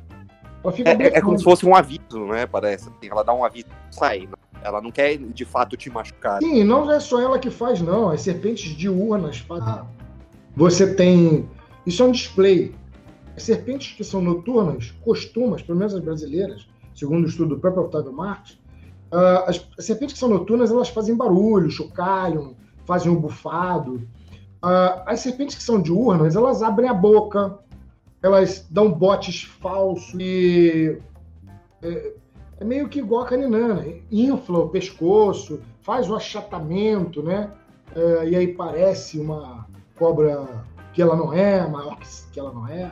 [0.64, 2.44] Ela fica é, é como se fosse um aviso, né?
[2.46, 2.88] Parece.
[2.88, 4.20] Assim, ela dá um aviso, sai.
[4.20, 4.33] Né?
[4.62, 6.40] Ela não quer, de fato, te machucar.
[6.40, 8.11] Sim, não é só ela que faz, não.
[8.11, 9.68] As serpentes diurnas fazem.
[9.68, 9.87] Ah.
[10.56, 11.48] Você tem.
[11.86, 12.74] Isso é um display.
[13.36, 17.84] As serpentes que são noturnas costumam, pelo menos as brasileiras, segundo o estudo do próprio
[17.84, 18.52] Otávio Marques,
[19.12, 23.96] uh, as, as, serpentes que são noturnas elas fazem barulho, chocalham, fazem um bufado.
[24.62, 27.58] Uh, as serpentes que são diurnas, elas abrem a boca,
[28.22, 30.98] elas dão botes falsos e
[31.82, 32.12] é,
[32.58, 37.50] é meio que igual a caninana, infla o pescoço, faz o achatamento, né?
[37.94, 39.66] É, e aí parece uma
[40.00, 41.98] cobra que ela não é, maior
[42.32, 42.90] que ela não é.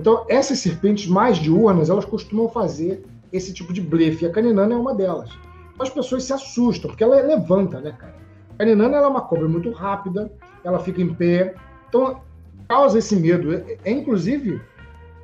[0.00, 4.24] Então, essas serpentes mais diurnas, elas costumam fazer esse tipo de blefe.
[4.24, 5.30] A caninana é uma delas.
[5.74, 8.16] Então, as pessoas se assustam, porque ela levanta, né, cara?
[8.54, 10.32] A caninana ela é uma cobra muito rápida,
[10.64, 11.54] ela fica em pé.
[11.88, 12.22] Então,
[12.66, 13.52] causa esse medo.
[13.52, 14.60] É, é, inclusive,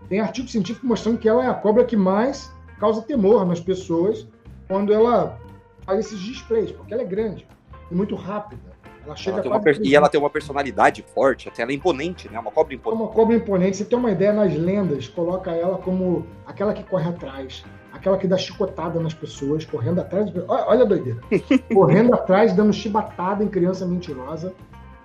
[0.08, 4.28] tem artigo científico mostrando que ela é a cobra que mais causa temor nas pessoas
[4.68, 5.38] quando ela
[5.86, 7.46] faz esses displays, porque ela é grande
[7.90, 8.73] e muito rápida.
[9.04, 9.78] Ela chega ela per...
[9.82, 12.38] E ela tem uma personalidade forte, até ela é imponente, né?
[12.38, 13.02] Uma cobra imponente.
[13.02, 13.76] É uma cobra imponente.
[13.76, 18.26] Você tem uma ideia nas lendas, coloca ela como aquela que corre atrás, aquela que
[18.26, 20.32] dá chicotada nas pessoas, correndo atrás.
[20.48, 21.20] Olha, olha a doideira.
[21.72, 24.54] correndo atrás, dando chibatada em criança mentirosa.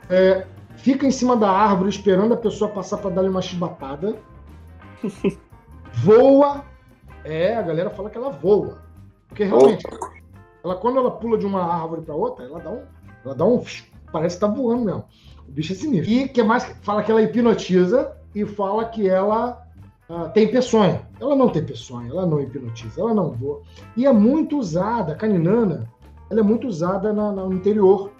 [0.09, 0.45] É,
[0.77, 4.15] fica em cima da árvore esperando a pessoa passar para dar-lhe uma chibatada.
[5.93, 6.63] voa.
[7.25, 8.79] É, a galera fala que ela voa.
[9.27, 9.85] Porque realmente,
[10.63, 12.83] ela, quando ela pula de uma árvore para outra, ela dá um.
[13.23, 13.63] Ela dá um.
[14.11, 15.05] Parece que tá voando mesmo.
[15.47, 16.11] O bicho é sinistro.
[16.11, 16.63] E que mais?
[16.81, 19.65] Fala que ela hipnotiza e fala que ela
[20.09, 21.01] uh, tem peçonha.
[21.19, 23.61] Ela não tem peçonha, ela não hipnotiza, ela não voa.
[23.97, 25.89] E é muito usada, a caninana,
[26.29, 28.11] ela é muito usada na, no interior.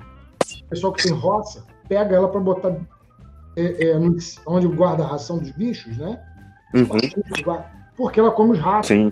[0.65, 2.75] O pessoal que tem roça pega ela para botar
[3.55, 3.99] é, é,
[4.45, 6.19] onde guarda a ração dos bichos, né?
[6.73, 6.87] Uhum.
[7.95, 8.87] Porque ela come os ratos.
[8.87, 9.11] Sim.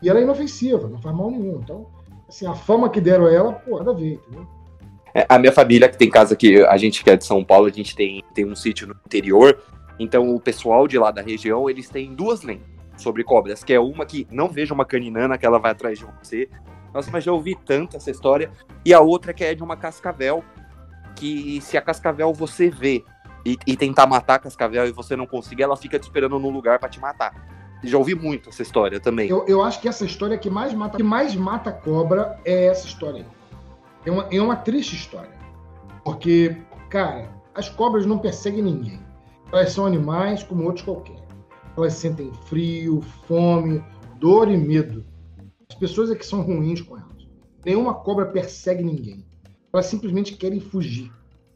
[0.00, 1.60] E ela é inofensiva, não faz mal nenhum.
[1.62, 1.86] Então,
[2.28, 4.46] assim, a fama que deram a ela, pô, nada a ver, entendeu?
[5.14, 7.66] É, a minha família, que tem casa aqui, a gente que é de São Paulo,
[7.66, 9.58] a gente tem, tem um sítio no interior.
[9.98, 13.80] Então, o pessoal de lá da região, eles têm duas lendas sobre cobras, que é
[13.80, 16.48] uma que não veja uma caninana, que ela vai atrás de você.
[16.94, 18.50] Nossa, mas já ouvi tanto essa história.
[18.84, 20.44] E a outra que é de uma cascavel,
[21.16, 23.04] que se a cascavel você vê
[23.44, 26.50] e, e, tentar matar a cascavel e você não conseguir, ela fica te esperando no
[26.50, 27.34] lugar para te matar.
[27.82, 29.28] Já ouvi muito essa história também.
[29.28, 32.86] Eu, eu acho que essa história que mais mata, que mais mata cobra é essa
[32.86, 33.26] história.
[34.04, 35.32] É uma, é uma triste história.
[36.04, 36.56] Porque,
[36.90, 39.00] cara, as cobras não perseguem ninguém.
[39.52, 41.22] Elas são animais como outros qualquer.
[41.76, 43.82] Elas sentem frio, fome,
[44.18, 45.04] dor e medo.
[45.68, 47.28] As pessoas é que são ruins com elas.
[47.64, 49.24] Nenhuma cobra persegue ninguém.
[49.72, 51.10] Elas simplesmente querem fugir.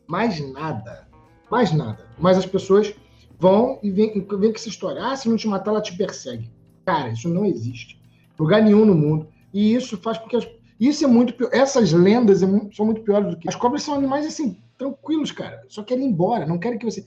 [0.07, 1.09] Mais nada.
[1.51, 2.07] Mais nada.
[2.19, 2.95] Mas as pessoas
[3.39, 5.05] vão e vêm, vêm com essa história.
[5.05, 6.51] Ah, se não te matar, ela te persegue.
[6.85, 8.01] Cara, isso não existe.
[8.39, 9.29] Lugar nenhum no mundo.
[9.53, 10.47] E isso faz com que as.
[10.79, 11.51] Isso é muito pior.
[11.53, 13.49] Essas lendas são muito piores do que.
[13.49, 15.63] As cobras são animais assim, tranquilos, cara.
[15.69, 16.47] Só querem ir embora.
[16.47, 17.05] Não querem que você.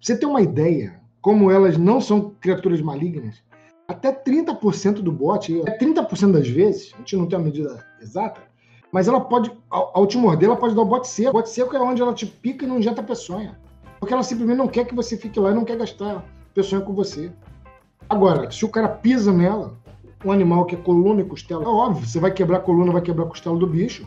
[0.00, 3.42] Você tem uma ideia como elas não são criaturas malignas?
[3.86, 8.40] Até 30% do bote, até 30% das vezes, a gente não tem a medida exata,
[8.90, 11.30] mas ela pode, ao, ao te morder, ela pode dar o bote seco.
[11.30, 13.58] O bote seco é onde ela te pica e não injeta peçonha.
[14.00, 16.92] Porque ela simplesmente não quer que você fique lá e não quer gastar peçonha com
[16.92, 17.30] você.
[18.08, 19.78] Agora, se o cara pisa nela,
[20.24, 23.02] um animal que é coluna e costela, é óbvio, você vai quebrar a coluna, vai
[23.02, 24.06] quebrar a costela do bicho.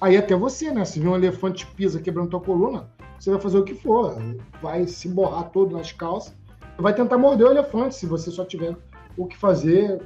[0.00, 0.84] Aí até você, né?
[0.84, 4.16] Se vir um elefante pisa quebrando tua coluna, você vai fazer o que for.
[4.62, 6.36] Vai se borrar todo nas calças.
[6.78, 8.76] Vai tentar morder o elefante, se você só tiver
[9.16, 10.00] o que fazer,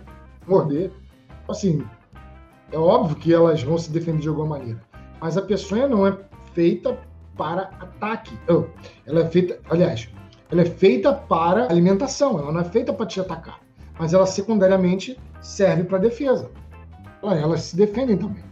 [0.46, 0.90] morder.
[1.46, 1.84] Assim,
[2.70, 4.82] é óbvio que elas vão se defender de alguma maneira.
[5.20, 6.16] Mas a peçonha não é
[6.54, 6.98] feita
[7.36, 8.34] para ataque.
[9.06, 10.08] Ela é feita, aliás,
[10.50, 13.60] ela é feita para alimentação, ela não é feita para te atacar.
[13.98, 16.50] Mas ela secundariamente serve para defesa.
[17.22, 18.42] Elas se defendem também.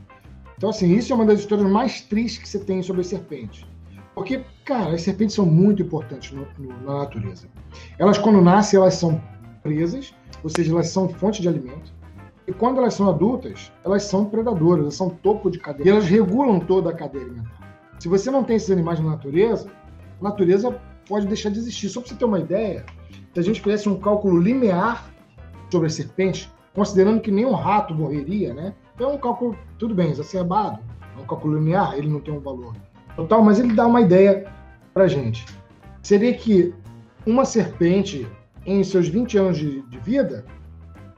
[0.57, 3.67] Então, assim, isso é uma das histórias mais tristes que você tem sobre as serpentes.
[4.15, 7.49] Porque, cara, as serpentes são muito importantes no, no, na natureza.
[7.99, 9.21] Elas, quando nascem, elas são
[9.63, 11.93] presas, ou seja, elas são fonte de alimento.
[12.47, 15.87] E quando elas são adultas, elas são predadoras, elas são topo de cadeia.
[15.87, 17.61] E elas regulam toda a cadeia alimentar.
[17.99, 19.71] Se você não tem esses animais na natureza,
[20.21, 21.89] a natureza pode deixar de existir.
[21.89, 22.85] Só para você ter uma ideia,
[23.33, 25.11] se a gente fizesse um cálculo linear
[25.71, 28.75] sobre as serpentes, considerando que nem um rato morreria, né?
[28.95, 30.79] Então é um cálculo, tudo bem, exacerbado,
[31.17, 32.75] é um cálculo linear, ele não tem um valor
[33.17, 34.51] total, mas ele dá uma ideia
[34.93, 35.45] para gente.
[36.03, 36.75] Seria que
[37.27, 38.27] uma serpente,
[38.65, 40.45] em seus 20 anos de, de vida,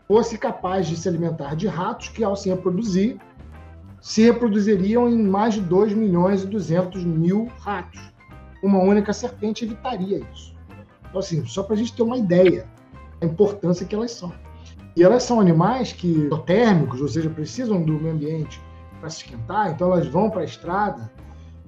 [0.07, 3.19] fosse capaz de se alimentar de ratos que, ao se reproduzir,
[4.01, 8.01] se reproduziriam em mais de 2 milhões e 200 mil ratos.
[8.63, 10.55] Uma única serpente evitaria isso.
[11.09, 12.67] Então, assim, só para a gente ter uma ideia
[13.23, 14.33] da importância que elas são.
[14.97, 18.61] E elas são animais que térmicos, ou seja, precisam do meio ambiente
[19.01, 21.11] para se esquentar, então elas vão para a estrada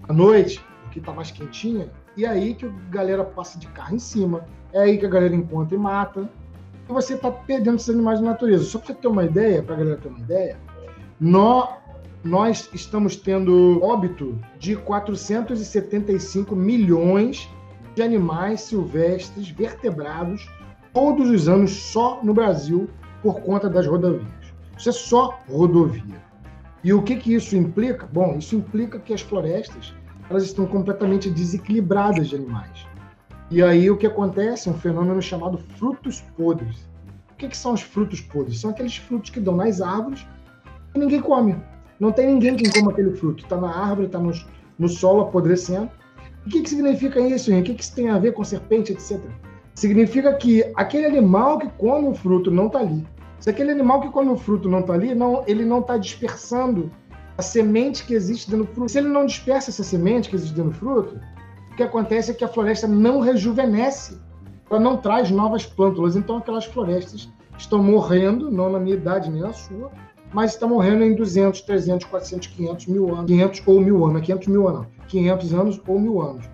[0.09, 3.95] à noite, porque está mais quentinha, e é aí que a galera passa de carro
[3.95, 6.29] em cima, é aí que a galera encontra e mata,
[6.89, 8.65] e você está perdendo esses animais da natureza.
[8.65, 10.59] Só para você ter uma ideia, para a galera ter uma ideia,
[11.19, 11.69] nós,
[12.23, 17.49] nós estamos tendo óbito de 475 milhões
[17.95, 20.47] de animais silvestres vertebrados
[20.95, 22.89] todos os anos só no Brasil
[23.21, 24.33] por conta das rodovias.
[24.79, 26.23] Isso é só rodovia.
[26.83, 28.09] E o que, que isso implica?
[28.13, 29.93] Bom, isso implica que as florestas
[30.31, 32.87] elas estão completamente desequilibradas de animais.
[33.51, 36.89] E aí o que acontece é um fenômeno chamado frutos podres.
[37.33, 38.61] O que, que são os frutos podres?
[38.61, 40.27] São aqueles frutos que dão nas árvores
[40.95, 41.57] e ninguém come.
[41.99, 43.45] Não tem ninguém que coma aquele fruto.
[43.45, 44.33] Está na árvore, está no,
[44.79, 45.91] no solo apodrecendo.
[46.47, 47.71] O que, que significa isso, Henrique?
[47.71, 49.21] O que, que isso tem a ver com serpente, etc?
[49.75, 53.07] Significa que aquele animal que come o fruto não está ali.
[53.41, 56.91] Se aquele animal que come o fruto não está ali, não, ele não está dispersando
[57.37, 58.91] a semente que existe dentro do fruto.
[58.91, 61.21] Se ele não dispersa essa semente que existe dentro do fruto,
[61.73, 64.19] o que acontece é que a floresta não rejuvenesce,
[64.71, 66.15] ela não traz novas plântulas.
[66.15, 69.91] Então aquelas florestas estão morrendo, não na minha idade nem na sua,
[70.33, 73.27] mas estão morrendo em 200, 300, 400, 500 mil anos.
[73.27, 76.45] 500 ou mil anos, 500 mil anos, 500 anos ou mil anos.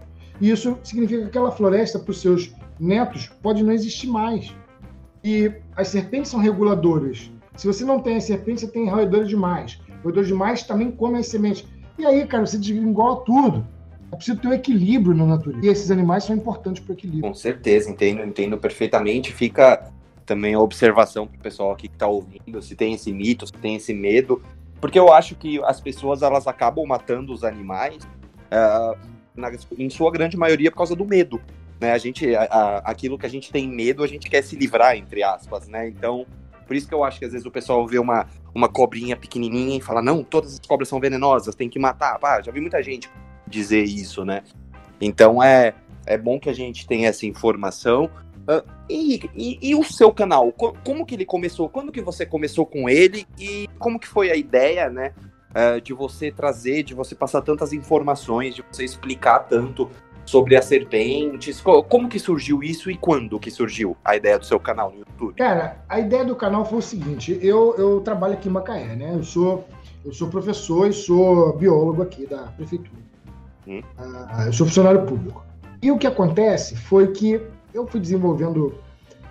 [0.40, 4.54] E isso significa que aquela floresta, para os seus netos, pode não existir mais.
[5.22, 7.30] E as serpentes são reguladoras.
[7.56, 9.78] Se você não tem as serpentes, você tem roedores demais.
[10.02, 11.66] Roedores demais também comem as sementes.
[11.98, 13.66] E aí, cara, você desgringola tudo.
[14.10, 15.64] É preciso ter um equilíbrio na natureza.
[15.64, 17.22] E esses animais são importantes para o equilíbrio.
[17.22, 19.32] Com certeza, entendo, entendo perfeitamente.
[19.32, 19.92] Fica
[20.24, 23.52] também a observação para o pessoal aqui que está ouvindo, se tem esse mito, se
[23.52, 24.42] tem esse medo.
[24.80, 28.02] Porque eu acho que as pessoas elas acabam matando os animais,
[28.46, 28.98] uh,
[29.36, 31.40] na, em sua grande maioria, por causa do medo.
[31.80, 31.92] Né?
[31.92, 34.96] A gente, a, a, aquilo que a gente tem medo, a gente quer se livrar,
[34.96, 35.88] entre aspas, né?
[35.88, 36.26] Então,
[36.66, 39.78] por isso que eu acho que às vezes o pessoal vê uma, uma cobrinha pequenininha
[39.78, 42.18] e fala, não, todas as cobras são venenosas, tem que matar.
[42.18, 43.10] Pá, já vi muita gente
[43.46, 44.42] dizer isso, né?
[45.00, 45.74] Então é,
[46.06, 48.10] é bom que a gente tenha essa informação.
[48.42, 51.68] Uh, e, e, e, o seu canal, como que ele começou?
[51.68, 55.14] Quando que você começou com ele e como que foi a ideia, né?
[55.50, 59.90] Uh, de você trazer, de você passar tantas informações, de você explicar tanto
[60.30, 61.60] sobre as serpentes.
[61.88, 65.34] Como que surgiu isso e quando que surgiu a ideia do seu canal no YouTube?
[65.34, 69.12] Cara, a ideia do canal foi o seguinte: eu, eu trabalho aqui em Macaé, né?
[69.12, 69.64] Eu sou,
[70.04, 73.00] eu sou professor e sou biólogo aqui da prefeitura.
[73.66, 73.82] Hum.
[73.98, 75.44] Uh, eu sou funcionário público.
[75.82, 77.40] E o que acontece foi que
[77.74, 78.74] eu fui desenvolvendo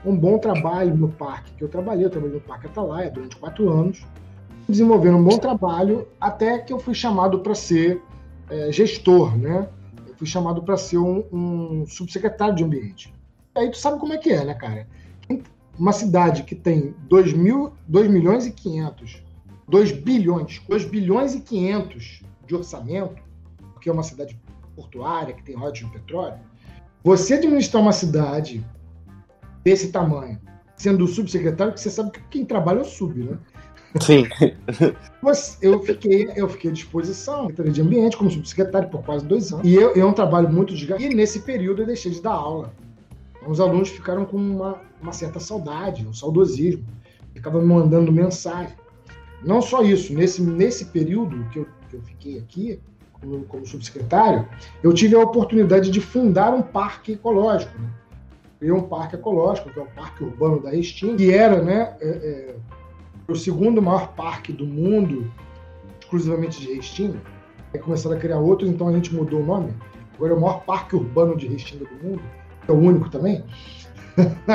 [0.05, 2.05] um bom trabalho no parque que eu trabalhei.
[2.05, 4.05] Eu trabalhei no Parque Atalaia durante quatro anos,
[4.67, 8.01] desenvolvendo um bom trabalho até que eu fui chamado para ser
[8.49, 9.67] é, gestor, né?
[10.19, 13.13] Fui chamado para ser um, um, subsecretário de ambiente.
[13.55, 14.85] Aí tu sabe como é que é, né, cara?
[15.77, 19.23] Uma cidade que tem 2, mil, 2 milhões e 500,
[19.69, 23.23] 2 bilhões, 2 bilhões e 500 de orçamento,
[23.73, 24.37] porque é uma cidade
[24.75, 26.37] portuária, que tem rodas de petróleo,
[27.01, 28.65] você administrar uma cidade
[29.63, 30.37] desse tamanho,
[30.75, 33.37] sendo subsecretário, que você sabe que quem trabalha é o sub, né?
[33.99, 34.27] Sim.
[35.21, 39.51] Mas eu fiquei, eu fiquei à disposição, secretaria de ambiente, como subsecretário por quase dois
[39.51, 39.67] anos.
[39.67, 41.11] E eu, eu é um trabalho muito desgastante.
[41.11, 42.73] E nesse período eu deixei de dar aula.
[43.37, 46.85] Então, os alunos ficaram com uma, uma certa saudade, um saudosismo.
[47.33, 48.75] Ficavam me mandando mensagem.
[49.43, 52.79] Não só isso, nesse, nesse período que eu, que eu fiquei aqui,
[53.13, 54.47] como, como, subsecretário,
[54.83, 57.77] eu tive a oportunidade de fundar um parque ecológico.
[57.79, 57.89] Né?
[58.59, 62.09] Criei um parque ecológico, que é o Parque Urbano da Restinga, que era né, é,
[62.09, 62.55] é,
[63.33, 65.31] o segundo maior parque do mundo,
[65.99, 67.19] exclusivamente de Restinga.
[67.73, 69.73] Aí começaram a criar outros, então a gente mudou o nome.
[70.15, 72.21] Agora é o maior parque urbano de Restinga do mundo,
[72.67, 73.43] é o único também.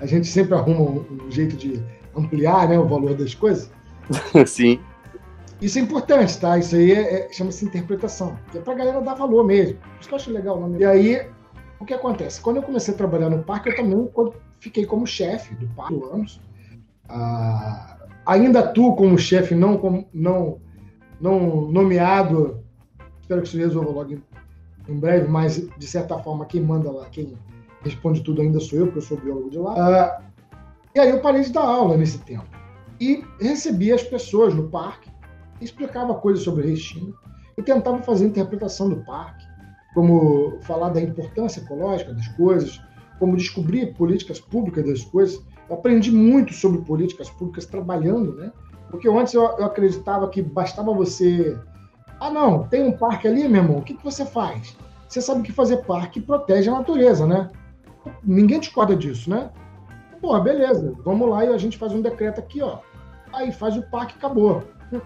[0.00, 1.82] a gente sempre arruma um, um, jeito de
[2.16, 3.70] ampliar né, o valor das coisas.
[4.46, 4.80] Sim.
[5.60, 6.56] Isso é importante, tá?
[6.56, 8.38] Isso aí é, é, chama-se interpretação.
[8.52, 9.76] Que é pra galera dar valor mesmo.
[9.78, 10.78] Por isso que eu acho legal o nome.
[10.78, 11.26] E aí,
[11.80, 12.40] o que acontece?
[12.40, 14.08] Quando eu comecei a trabalhar no parque, eu também
[14.60, 16.40] fiquei como chefe do parque anos.
[17.08, 17.97] Ah,
[18.28, 20.60] ainda tu, como chefe não, não,
[21.18, 22.62] não nomeado,
[23.22, 24.22] espero que isso resolva logo em,
[24.86, 27.36] em, breve, mas de certa forma quem manda lá, quem
[27.82, 29.72] responde tudo ainda sou eu, porque eu sou biólogo de lá.
[29.72, 30.22] Uh,
[30.94, 32.44] e aí eu parei de dar aula nesse tempo.
[33.00, 35.10] e recebia as pessoas no parque,
[35.60, 37.14] explicava coisas sobre Restinga
[37.56, 39.46] e tentava fazer interpretação do parque,
[39.94, 42.80] como falar da importância ecológica das coisas,
[43.18, 45.42] como descobrir políticas públicas das coisas.
[45.68, 48.52] Eu aprendi muito sobre políticas públicas trabalhando, né?
[48.90, 51.58] Porque antes eu, eu acreditava que bastava você.
[52.20, 54.76] Ah, não, tem um parque ali, meu irmão, o que, que você faz?
[55.08, 57.50] Você sabe que fazer parque protege a natureza, né?
[58.24, 59.50] Ninguém discorda disso, né?
[60.20, 62.78] Pô, beleza, vamos lá e a gente faz um decreto aqui, ó.
[63.32, 64.64] Aí faz o parque acabou.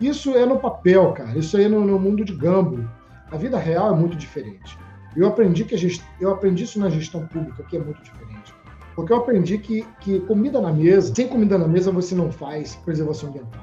[0.00, 1.36] Isso é no papel, cara.
[1.36, 2.88] Isso aí é no, no mundo de gambo.
[3.30, 4.78] A vida real é muito diferente.
[5.16, 6.02] Eu aprendi que gest...
[6.20, 8.54] eu aprendi isso na gestão pública, que é muito diferente.
[8.98, 12.74] Porque eu aprendi que, que comida na mesa, sem comida na mesa você não faz
[12.84, 13.62] preservação ambiental.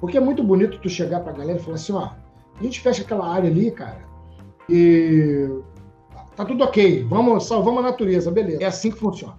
[0.00, 2.10] Porque é muito bonito tu chegar pra galera e falar assim, ó,
[2.54, 3.98] a gente fecha aquela área ali, cara,
[4.68, 5.50] e
[6.36, 8.62] tá tudo ok, vamos, salvamos a natureza, beleza.
[8.62, 9.36] É assim que funciona.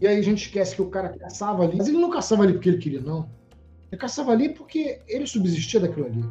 [0.00, 2.54] E aí a gente esquece que o cara caçava ali, mas ele não caçava ali
[2.54, 3.28] porque ele queria, não.
[3.92, 6.24] Ele caçava ali porque ele subsistia daquilo ali.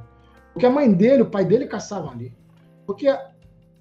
[0.51, 2.33] Porque a mãe dele, o pai dele caçavam ali.
[2.87, 3.31] Porque a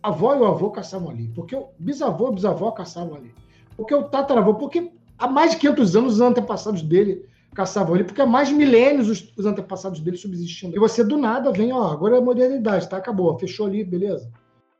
[0.02, 1.32] avó e o avô caçavam ali.
[1.34, 3.32] Porque o bisavô e o bisavó caçavam ali.
[3.76, 8.20] Porque o tataravô, porque há mais de 500 anos os antepassados dele caçavam ali, porque
[8.20, 10.76] há mais de milênios os, os antepassados dele subsistindo.
[10.76, 12.98] E você do nada vem, ó, agora é modernidade, tá?
[12.98, 14.30] Acabou, fechou ali, beleza.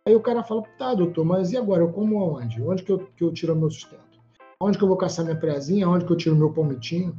[0.06, 1.82] Aí o cara fala, tá, doutor, mas e agora?
[1.82, 2.62] Eu como aonde?
[2.62, 4.02] Onde que eu, que eu tiro o meu sustento?
[4.60, 5.88] Onde que eu vou caçar minha preazinha?
[5.88, 7.16] Onde que eu tiro o meu palmitinho?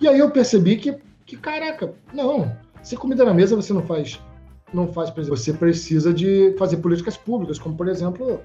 [0.00, 2.54] E aí eu percebi que, que caraca, não.
[2.82, 4.20] Se comida na mesa você não faz,
[4.72, 8.40] não faz, por exemplo, você precisa de fazer políticas públicas, como por exemplo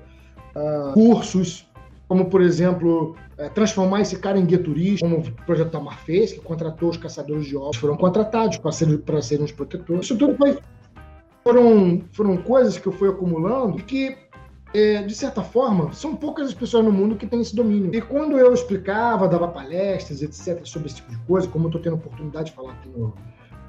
[0.55, 1.68] uh, cursos,
[2.09, 6.33] como por exemplo uh, transformar esse cara em guia turista, como o projeto Tamar fez,
[6.33, 10.05] que contratou os caçadores de ovos, foram contratados para serem, para serem os protetores.
[10.05, 10.57] Isso tudo foi,
[11.43, 14.17] foram, foram coisas que eu fui acumulando e que
[14.73, 17.93] é, de certa forma, são poucas as pessoas no mundo que têm esse domínio.
[17.93, 21.81] E quando eu explicava, dava palestras, etc., sobre esse tipo de coisa, como eu estou
[21.81, 23.13] tendo oportunidade de falar aqui no,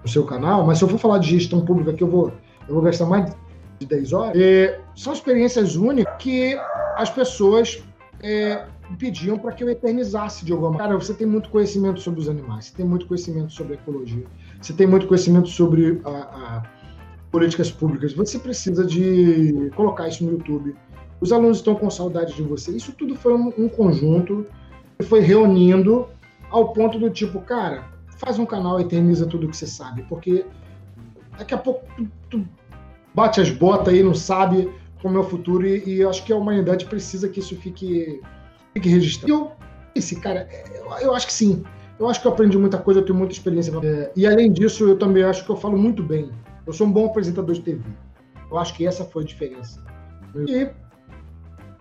[0.02, 2.32] no, seu canal, mas se eu for falar de gestão pública aqui, eu vou,
[2.68, 3.34] eu vou gastar mais
[3.78, 6.54] de 10 horas, é, são experiências únicas que
[6.96, 7.82] as pessoas
[8.22, 8.66] é,
[8.98, 10.88] pediam para que eu eternizasse de alguma maneira.
[10.92, 14.24] Cara, você tem muito conhecimento sobre os animais, você tem muito conhecimento sobre a ecologia,
[14.60, 16.62] você tem muito conhecimento sobre a, a
[17.30, 20.74] políticas públicas, você precisa de colocar isso no YouTube
[21.20, 22.74] os alunos estão com saudade de você.
[22.74, 24.46] Isso tudo foi um, um conjunto
[24.98, 26.08] que foi reunindo
[26.50, 27.84] ao ponto do tipo, cara,
[28.16, 30.44] faz um canal eterniza tudo que você sabe, porque
[31.38, 32.48] daqui a pouco tu, tu
[33.14, 36.36] bate as botas aí, não sabe como é o futuro, e, e acho que a
[36.36, 38.20] humanidade precisa que isso fique,
[38.74, 39.32] fique registrado.
[39.32, 39.52] E eu,
[39.94, 41.64] esse cara, eu, eu, acho que sim.
[41.98, 43.72] Eu acho que eu aprendi muita coisa, eu tenho muita experiência.
[43.82, 46.30] É, e além disso, eu também acho que eu falo muito bem.
[46.66, 47.82] Eu sou um bom apresentador de TV.
[48.50, 49.82] Eu acho que essa foi a diferença.
[50.48, 50.68] E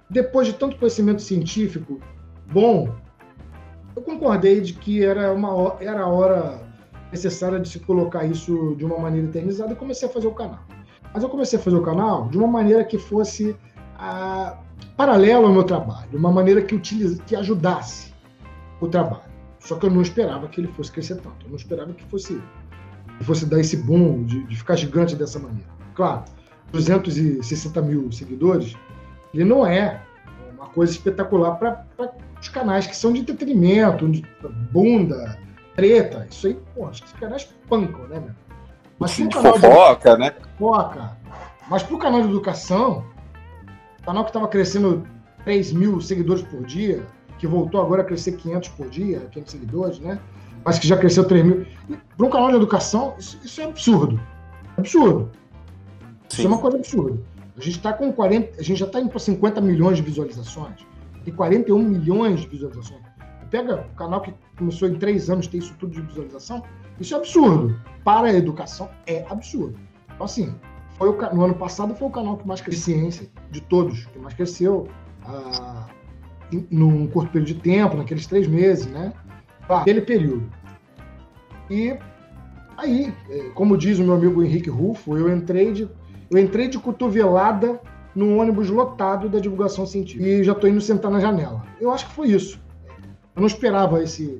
[0.10, 2.00] depois de tanto conhecimento científico
[2.52, 2.94] bom,
[3.96, 6.62] eu concordei de que era uma era a hora
[7.12, 10.60] necessária de se colocar isso de uma maneira eternizada e comecei a fazer o canal.
[11.14, 13.56] Mas eu comecei a fazer o canal de uma maneira que fosse
[13.98, 14.58] a,
[14.96, 18.14] paralela ao meu trabalho, uma maneira que, utilize, que ajudasse
[18.80, 19.30] o trabalho.
[19.60, 21.46] Só que eu não esperava que ele fosse crescer tanto.
[21.46, 22.42] Eu não esperava que fosse,
[23.18, 25.70] que fosse dar esse boom, de, de ficar gigante dessa maneira.
[25.96, 26.24] Claro,
[26.72, 28.76] 260 mil seguidores
[29.34, 30.02] ele não é
[30.54, 31.86] uma coisa espetacular para
[32.40, 34.24] os canais que são de entretenimento, de
[34.72, 35.38] bunda,
[35.76, 36.28] treta.
[36.30, 38.49] Isso aí, pô, os canais pancam, né, meu?
[39.00, 40.20] Mas pro canal fofoca, de...
[40.20, 40.36] né?
[40.58, 41.18] Fofoca.
[41.70, 43.06] Mas pro canal de educação,
[44.04, 45.08] canal que estava crescendo
[45.46, 47.06] 3 mil seguidores por dia,
[47.38, 50.20] que voltou agora a crescer 500 por dia, 500 seguidores, né?
[50.66, 51.66] Mas que já cresceu 3 mil.
[52.18, 54.20] Para um canal de educação, isso, isso é absurdo.
[54.78, 55.32] Absurdo.
[56.28, 56.42] Sim.
[56.42, 57.20] Isso é uma coisa absurda.
[57.58, 60.86] A gente está com 40, a gente já está indo para 50 milhões de visualizações.
[61.24, 63.02] Tem 41 milhões de visualizações.
[63.50, 66.64] Pega o canal que começou em três anos ter isso tudo de visualização.
[67.00, 67.80] Isso é absurdo.
[68.04, 69.80] Para a educação, é absurdo.
[70.14, 70.54] Então, assim,
[70.98, 74.20] foi o, no ano passado foi o canal que mais cresceu ciência, de todos, que
[74.20, 74.88] mais cresceu
[75.26, 75.88] ah,
[76.52, 79.14] em, num curto período de tempo, naqueles três meses, né?
[79.68, 80.52] Aquele período.
[81.70, 81.96] E
[82.78, 85.90] aí, é, como diz o meu amigo Henrique Rufo, eu entrei de
[86.30, 87.82] eu entrei de cotovelada
[88.14, 91.64] num ônibus lotado da divulgação científica e já estou indo sentar na janela.
[91.80, 92.62] Eu acho que foi isso.
[93.36, 94.40] Eu não esperava esse,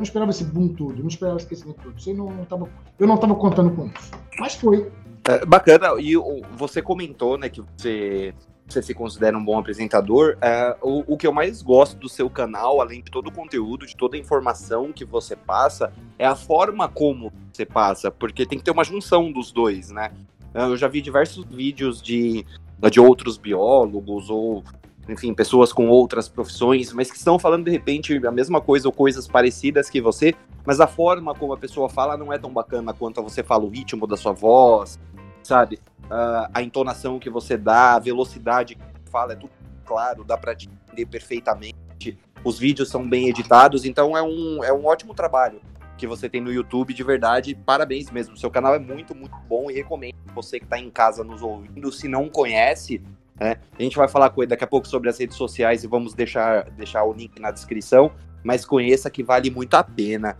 [0.00, 1.98] não esperava esse boom todo, não esperava esse crescimento todo.
[1.98, 4.10] Isso não, não tava, eu não estava contando com isso.
[4.38, 4.90] Mas foi.
[5.28, 6.00] É, bacana.
[6.00, 6.14] E
[6.56, 8.34] você comentou, né, que você
[8.66, 10.38] você se considera um bom apresentador.
[10.40, 13.84] É, o, o, que eu mais gosto do seu canal, além de todo o conteúdo,
[13.84, 18.58] de toda a informação que você passa, é a forma como você passa, porque tem
[18.58, 20.12] que ter uma junção dos dois, né?
[20.54, 22.46] Eu já vi diversos vídeos de,
[22.90, 24.62] de outros biólogos ou,
[25.10, 28.92] enfim, pessoas com outras profissões, mas que estão falando de repente a mesma coisa ou
[28.92, 30.34] coisas parecidas que você,
[30.64, 33.68] mas a forma como a pessoa fala não é tão bacana quanto você fala o
[33.68, 34.98] ritmo da sua voz,
[35.42, 35.80] sabe?
[36.04, 39.52] Uh, a entonação que você dá, a velocidade que você fala, é tudo
[39.84, 42.18] claro, dá para entender perfeitamente.
[42.44, 45.60] Os vídeos são bem editados, então é um, é um ótimo trabalho
[46.00, 48.34] que você tem no YouTube, de verdade, parabéns mesmo.
[48.34, 51.92] Seu canal é muito, muito bom e recomendo você que está em casa nos ouvindo,
[51.92, 53.02] se não conhece,
[53.40, 53.56] né?
[53.78, 56.12] A gente vai falar com ele daqui a pouco sobre as redes sociais e vamos
[56.12, 58.12] deixar, deixar o link na descrição,
[58.44, 60.36] mas conheça que vale muito a pena.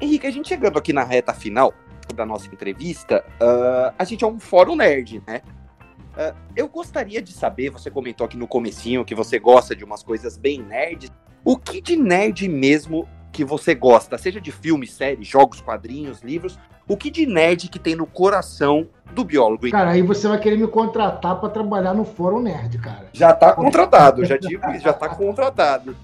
[0.00, 1.74] Henrique, a gente chegando aqui na reta final
[2.14, 5.42] da nossa entrevista, uh, a gente é um fórum nerd, né?
[6.12, 10.02] Uh, eu gostaria de saber, você comentou aqui no comecinho que você gosta de umas
[10.02, 11.10] coisas bem nerds.
[11.44, 16.58] O que de nerd mesmo que você gosta, seja de filmes, séries, jogos, quadrinhos, livros,
[16.86, 19.70] o que de nerd que tem no coração do biólogo?
[19.70, 23.08] Cara, aí você vai querer me contratar para trabalhar no Fórum Nerd, cara.
[23.12, 25.96] Já tá contratado, já tive, já tá contratado.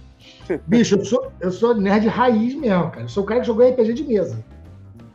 [0.66, 3.02] Bicho, eu sou, eu sou nerd raiz mesmo, cara.
[3.02, 4.42] Eu sou o cara que jogou RPG de mesa.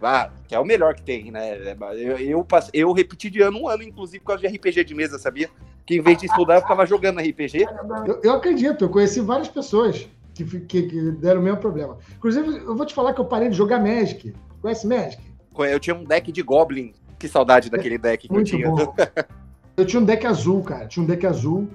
[0.02, 1.58] Ah, que é o melhor que tem, né?
[1.96, 5.18] Eu, eu, eu repeti de ano um ano, inclusive, por causa de RPG de mesa,
[5.18, 5.50] sabia?
[5.86, 7.66] Que em vez de estudar, eu ficava jogando RPG.
[8.06, 11.98] Eu, eu acredito, eu conheci várias pessoas que, que, que, deram o mesmo problema.
[12.18, 14.34] Inclusive, eu vou te falar que eu parei de jogar Magic.
[14.62, 15.22] Conhece Magic?
[15.60, 16.94] Eu tinha um deck de Goblin.
[17.20, 18.70] Que saudade daquele deck que Muito eu tinha.
[18.70, 18.96] Bom.
[19.76, 20.86] Eu tinha um deck azul, cara.
[20.86, 21.68] Tinha um deck azul.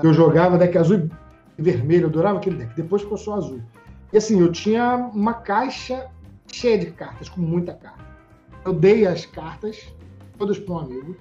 [0.00, 1.10] Eu jogava deck azul
[1.58, 2.04] e vermelho.
[2.04, 2.76] Eu adorava aquele deck.
[2.76, 3.60] Depois ficou só azul.
[4.12, 6.06] E assim, eu tinha uma caixa
[6.46, 8.04] cheia de cartas, com muita carta.
[8.64, 9.92] Eu dei as cartas
[10.38, 11.16] todas para um amigo.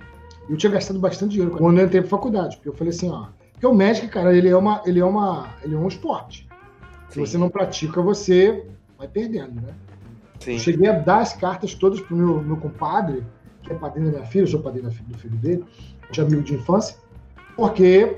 [0.48, 2.58] Eu tinha gastado bastante dinheiro quando eu entrei para faculdade.
[2.58, 3.28] Porque eu falei assim, ó.
[3.54, 6.48] Porque o Magic, cara, ele é, uma, ele é, uma, ele é um esporte.
[7.12, 8.66] Se você não pratica, você
[8.98, 9.74] vai perdendo, né?
[10.40, 10.54] Sim.
[10.54, 13.24] Eu cheguei a dar as cartas todas pro meu, meu compadre,
[13.62, 15.66] que é padrinho da minha filha, eu sou padrinho do filho dele,
[16.10, 16.96] de amigo de infância,
[17.56, 18.18] porque.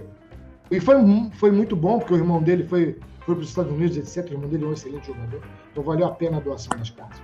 [0.71, 0.95] E foi,
[1.33, 4.29] foi muito bom, porque o irmão dele foi, foi para os Estados Unidos, etc.
[4.29, 5.41] O irmão dele é um excelente jogador,
[5.71, 7.21] então valeu a pena a doação das cartas.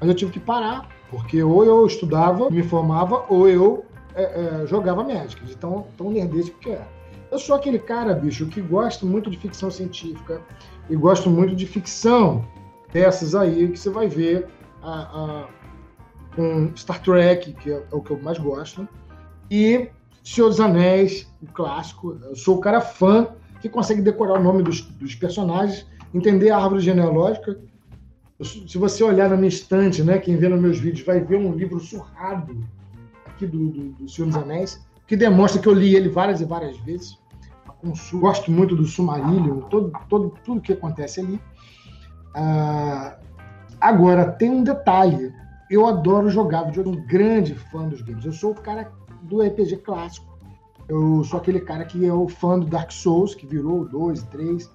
[0.00, 4.66] Mas eu tive que parar, porque ou eu estudava, me formava, ou eu é, é,
[4.66, 6.88] jogava Magic, de tão, tão nerdesco que era.
[7.30, 10.42] Eu sou aquele cara, bicho, que gosta muito de ficção científica,
[10.88, 12.44] e gosto muito de ficção,
[12.92, 14.48] dessas aí que você vai ver
[14.82, 15.48] a, a,
[16.34, 18.88] com Star Trek, que é, é, o que eu mais gosto,
[19.48, 19.88] e
[20.24, 22.18] Senhor dos Anéis, o clássico.
[22.24, 23.28] Eu sou o cara fã
[23.60, 27.60] que consegue decorar o nome dos, dos personagens, entender a árvore genealógica.
[28.42, 31.52] Se você olhar na minha estante, né, quem vê nos meus vídeos vai ver um
[31.52, 32.66] livro surrado
[33.26, 36.44] aqui do, do, do Senhor dos Anéis, que demonstra que eu li ele várias e
[36.44, 37.19] várias vezes
[38.14, 41.40] gosto muito do Sumarillion, todo, todo, tudo que acontece ali.
[42.34, 43.16] Ah,
[43.80, 45.32] agora, tem um detalhe.
[45.70, 48.24] Eu adoro jogar videogame, sou um grande fã dos games.
[48.24, 48.90] Eu sou o cara
[49.22, 50.26] do RPG clássico.
[50.88, 54.20] Eu sou aquele cara que é o fã do Dark Souls, que virou o 2
[54.20, 54.70] e 3,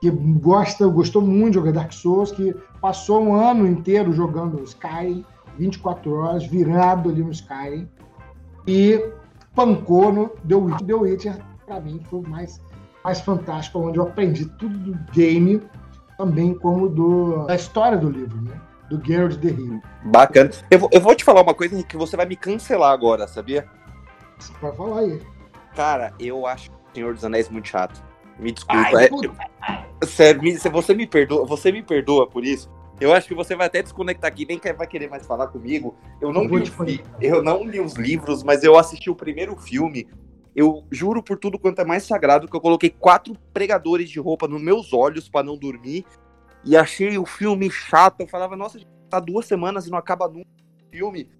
[0.00, 5.24] que gosta, gostou muito de jogar Dark Souls, que passou um ano inteiro jogando Skyrim,
[5.58, 7.88] 24 horas, virado ali no Skyrim,
[8.68, 9.04] e
[9.52, 10.86] pancou no The Witcher.
[10.86, 12.60] The Witcher para mim foi o mais,
[13.04, 15.62] mais fantástico, onde eu aprendi tudo do game,
[16.16, 18.58] também como do, da história do livro, né?
[18.88, 19.82] Do Geralt de Rivia.
[20.06, 20.50] Bacana.
[20.70, 23.68] Eu vou, eu vou te falar uma coisa que você vai me cancelar agora, sabia?
[24.38, 25.22] Você pode falar aí.
[25.76, 28.02] Cara, eu acho o Senhor dos Anéis muito chato.
[28.38, 28.96] Me desculpa.
[28.96, 30.40] Ai, é, eu, sério,
[30.72, 32.70] você me perdoa, você me perdoa por isso.
[33.00, 35.94] Eu acho que você vai até desconectar aqui, nem vai querer mais falar comigo.
[36.20, 40.08] Eu não, eu li, eu não li os livros, mas eu assisti o primeiro filme
[40.58, 44.48] eu juro por tudo quanto é mais sagrado que eu coloquei quatro pregadores de roupa
[44.48, 46.04] nos meus olhos para não dormir
[46.64, 48.22] e achei o filme chato.
[48.22, 51.30] Eu falava, nossa, tá duas semanas e não acaba nunca o filme.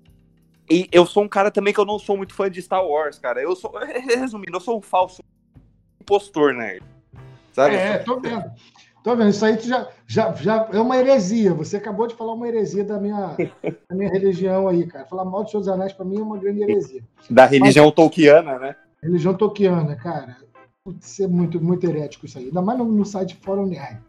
[0.70, 3.18] E eu sou um cara também que eu não sou muito fã de Star Wars,
[3.18, 3.42] cara.
[3.42, 3.72] Eu sou,
[4.06, 5.20] resumindo, eu sou um falso
[6.00, 6.78] impostor, né?
[7.52, 7.74] Sabe?
[7.74, 8.44] É, tô vendo.
[9.02, 11.52] Tô vendo, isso aí já, já, já é uma heresia.
[11.54, 13.34] Você acabou de falar uma heresia da minha,
[13.90, 15.06] da minha religião aí, cara.
[15.06, 17.02] Falar mal dos seus anéis, para mim, é uma grande heresia.
[17.28, 18.76] Da religião Mas, tolkiana, né?
[19.02, 20.36] Religião Tolkiana, cara.
[20.84, 22.46] Putz, é muito, muito herético isso aí.
[22.46, 24.00] Ainda mais no, no site Fórum Nerd.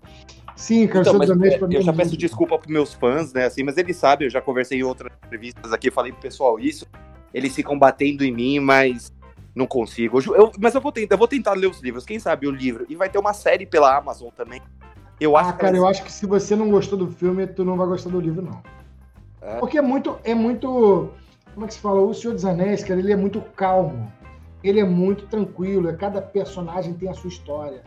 [0.56, 3.46] Sim, cara, então, mas, é, Eu já peço desculpa para meus fãs, né?
[3.46, 6.86] Assim, mas eles sabem, eu já conversei em outras entrevistas aqui, falei pro pessoal isso.
[7.34, 9.14] Eles ficam batendo em mim, mas
[9.56, 10.20] não consigo.
[10.20, 12.86] Eu, mas eu vou, tentar, eu vou tentar ler os livros, quem sabe o livro.
[12.90, 14.62] E vai ter uma série pela Amazon também.
[15.20, 17.78] Eu acho ah, cara, eu acho que se você não gostou do filme, tu não
[17.78, 18.62] vai gostar do livro, não.
[19.42, 19.56] É.
[19.60, 21.10] Porque é muito, é muito.
[21.54, 22.02] Como é que se fala?
[22.02, 24.12] O Senhor dos Anéis, cara, ele é muito calmo
[24.64, 27.84] ele é muito tranquilo, é, cada personagem tem a sua história.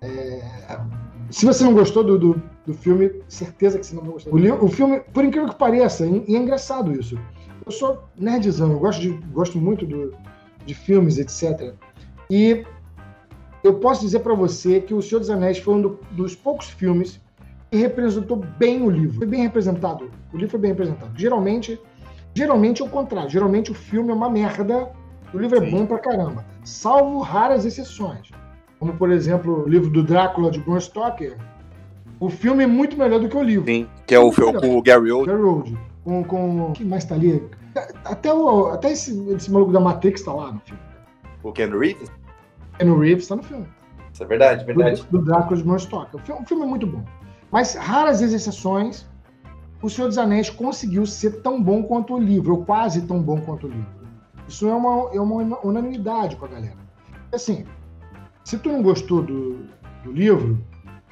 [0.00, 0.42] É,
[1.30, 4.30] se você não gostou do, do, do, filme, certeza que você não vai gostar.
[4.30, 7.18] O, o filme, por incrível que pareça, e é engraçado isso.
[7.64, 10.14] Eu sou nerdzão, eu gosto, de, gosto muito do,
[10.64, 11.74] de filmes, etc.
[12.30, 12.64] E
[13.64, 16.68] eu posso dizer para você que O Senhor dos Anéis foi um do, dos poucos
[16.70, 17.20] filmes
[17.72, 19.18] e representou bem o livro.
[19.18, 20.10] Foi bem representado.
[20.32, 21.12] O livro foi bem representado.
[21.18, 21.80] Geralmente,
[22.34, 23.28] geralmente é o contrário.
[23.28, 24.90] Geralmente o filme é uma merda,
[25.36, 26.44] o livro é bom pra caramba.
[26.64, 28.30] Salvo raras exceções.
[28.78, 31.36] Como, por exemplo, o livro do Drácula de Bram Stoker.
[32.18, 33.66] O filme é muito melhor do que o livro.
[33.66, 35.36] Sim, que é o filme com o Gary Oldman.
[35.36, 35.78] Gary Oldman.
[36.04, 36.72] Com, com...
[36.72, 37.42] Quem mais tá ali?
[38.04, 40.80] Até, o, até esse, esse maluco da Matrix tá lá no filme.
[41.42, 42.10] O Ken Reeves?
[42.78, 43.66] Ken Reeves tá no filme.
[44.12, 45.02] Isso é verdade, verdade.
[45.10, 46.20] Do, do Drácula de Bram Stoker.
[46.20, 47.04] O filme, o filme é muito bom.
[47.50, 49.06] Mas raras exceções,
[49.82, 53.40] O Senhor dos Anéis conseguiu ser tão bom quanto o livro, ou quase tão bom
[53.40, 53.95] quanto o livro.
[54.48, 56.78] Isso é uma, é uma unanimidade com a galera.
[57.32, 57.64] Assim,
[58.44, 59.58] se tu não gostou do,
[60.04, 60.58] do livro,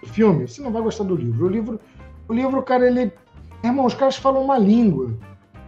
[0.01, 1.47] do filme, você não vai gostar do livro.
[1.47, 1.81] O livro,
[2.29, 3.13] o livro, cara, ele.
[3.63, 5.07] Irmão, os caras falam uma língua.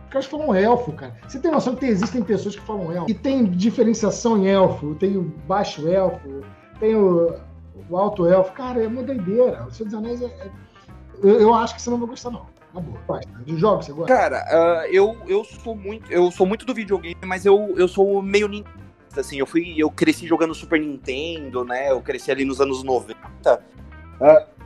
[0.04, 1.16] Os caras falam elfo, cara.
[1.26, 3.10] Você tem noção que existem pessoas que falam elfo.
[3.10, 4.94] E tem diferenciação em elfo.
[4.94, 6.42] Tem o baixo elfo,
[6.78, 7.34] tem o,
[7.90, 8.52] o alto elfo.
[8.52, 9.66] Cara, é uma doideira.
[9.66, 10.26] O Senhor dos Anéis é.
[10.26, 10.50] é...
[11.22, 12.46] Eu, eu, acho que você não vai gostar, não.
[12.80, 13.20] Boa.
[13.44, 14.14] De jogos, você gosta?
[14.14, 16.10] Cara, uh, eu, eu sou muito.
[16.12, 18.48] Eu sou muito do videogame, mas eu, eu sou meio
[19.16, 21.90] assim, eu fui, eu cresci jogando Super Nintendo, né?
[21.90, 23.16] Eu cresci ali nos anos 90.
[23.46, 23.60] Uh,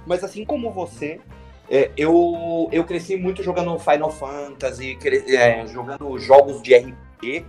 [0.07, 1.21] mas assim como você,
[1.69, 4.99] é, eu, eu cresci muito jogando Final Fantasy,
[5.29, 7.47] é, jogando jogos de RPG.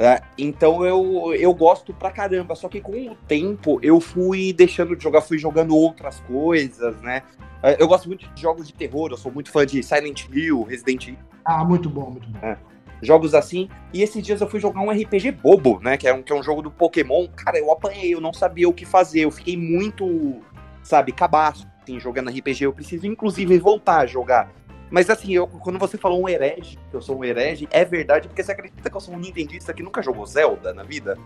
[0.00, 2.54] É, então eu, eu gosto pra caramba.
[2.54, 7.22] Só que com o tempo eu fui deixando de jogar, fui jogando outras coisas, né?
[7.62, 10.62] É, eu gosto muito de jogos de terror, eu sou muito fã de Silent Hill,
[10.62, 11.18] Resident Evil.
[11.44, 12.38] Ah, muito bom, muito bom.
[12.40, 12.56] É,
[13.02, 13.68] jogos assim.
[13.92, 15.98] E esses dias eu fui jogar um RPG bobo, né?
[15.98, 17.28] Que é um, que é um jogo do Pokémon.
[17.36, 19.20] Cara, eu apanhei, eu não sabia o que fazer.
[19.20, 20.40] Eu fiquei muito,
[20.82, 22.64] sabe, cabaço, assim, jogando RPG.
[22.64, 24.50] Eu preciso, inclusive, voltar a jogar.
[24.90, 28.26] Mas assim, eu, quando você falou um herege, que eu sou um herege, é verdade,
[28.26, 31.16] porque você acredita que eu sou um nintendista que nunca jogou Zelda na vida?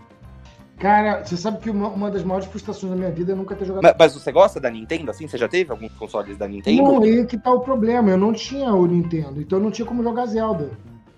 [0.77, 3.65] Cara, você sabe que uma, uma das maiores frustrações da minha vida é nunca ter
[3.65, 3.83] jogado.
[3.83, 5.27] Mas, mas, você gosta da Nintendo, assim?
[5.27, 6.83] Você já teve alguns consoles da Nintendo?
[6.83, 8.09] Não, aí que tá o problema.
[8.11, 10.71] Eu não tinha o Nintendo, então eu não tinha como jogar Zelda.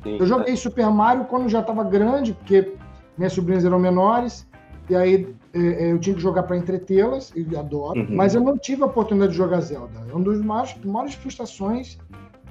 [0.04, 0.56] Sim, eu joguei é.
[0.56, 2.74] Super Mario quando já tava grande, porque
[3.18, 4.48] minhas sobrinhas eram menores,
[4.88, 8.16] e aí é, é eu tinha que jogar para entretê-las, e adoro, uhum.
[8.16, 10.06] mas eu não tive a oportunidade de jogar Zelda.
[10.08, 11.98] É uma das maiores, maiores frustrações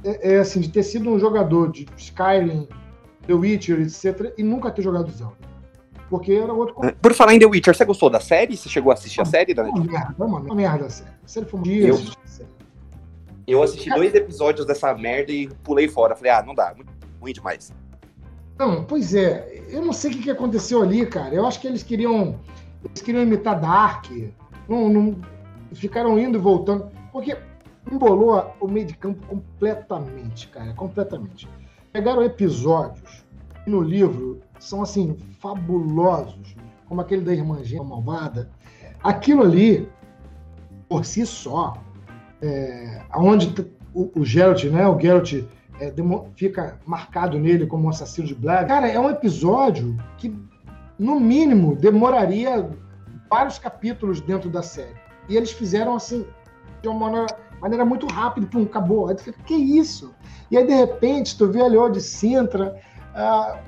[0.07, 2.69] é, é, assim, de ter sido um jogador de Skyrim,
[3.27, 5.37] The Witcher, etc., e nunca ter jogado Zelda.
[6.09, 6.77] Porque era outro.
[6.85, 8.57] É, por falar em The Witcher, você gostou da série?
[8.57, 9.65] Você chegou a assistir a série da?
[9.65, 11.11] Uma merda, uma, uma merda a série.
[11.11, 11.89] A série foi um dia.
[11.89, 11.99] Eu,
[13.47, 16.15] eu assisti dois episódios dessa merda e pulei fora.
[16.15, 17.73] Falei, ah, não dá, muito ruim demais.
[18.57, 19.65] Não, pois é.
[19.69, 21.35] Eu não sei o que aconteceu ali, cara.
[21.35, 22.39] Eu acho que eles queriam.
[22.85, 24.07] Eles queriam imitar Dark.
[24.69, 25.17] Não, não,
[25.75, 26.89] ficaram indo e voltando.
[27.13, 27.37] Porque
[27.91, 31.49] embolou o meio de campo completamente, cara, completamente.
[31.93, 33.25] Pegaram episódios
[33.65, 36.57] que no livro são assim fabulosos,
[36.87, 38.51] como aquele da irmã Gema malvada.
[39.03, 39.89] Aquilo ali,
[40.89, 41.75] por si só,
[42.43, 43.55] é, onde
[43.95, 45.33] o, o Geralt, né, o Geralt
[45.81, 45.93] é,
[46.35, 48.69] fica marcado nele como um assassino de Black.
[48.69, 50.35] Cara, é um episódio que,
[50.99, 52.69] no mínimo, demoraria
[53.31, 54.95] vários capítulos dentro da série.
[55.29, 56.27] E eles fizeram assim,
[56.83, 57.27] de uma maneira
[57.61, 59.09] maneira muito rápida, pum, acabou.
[59.09, 60.15] Aí tu fica, que isso?
[60.51, 62.81] E aí, de repente, tu vê ali de Sintra,
[63.15, 63.59] uh,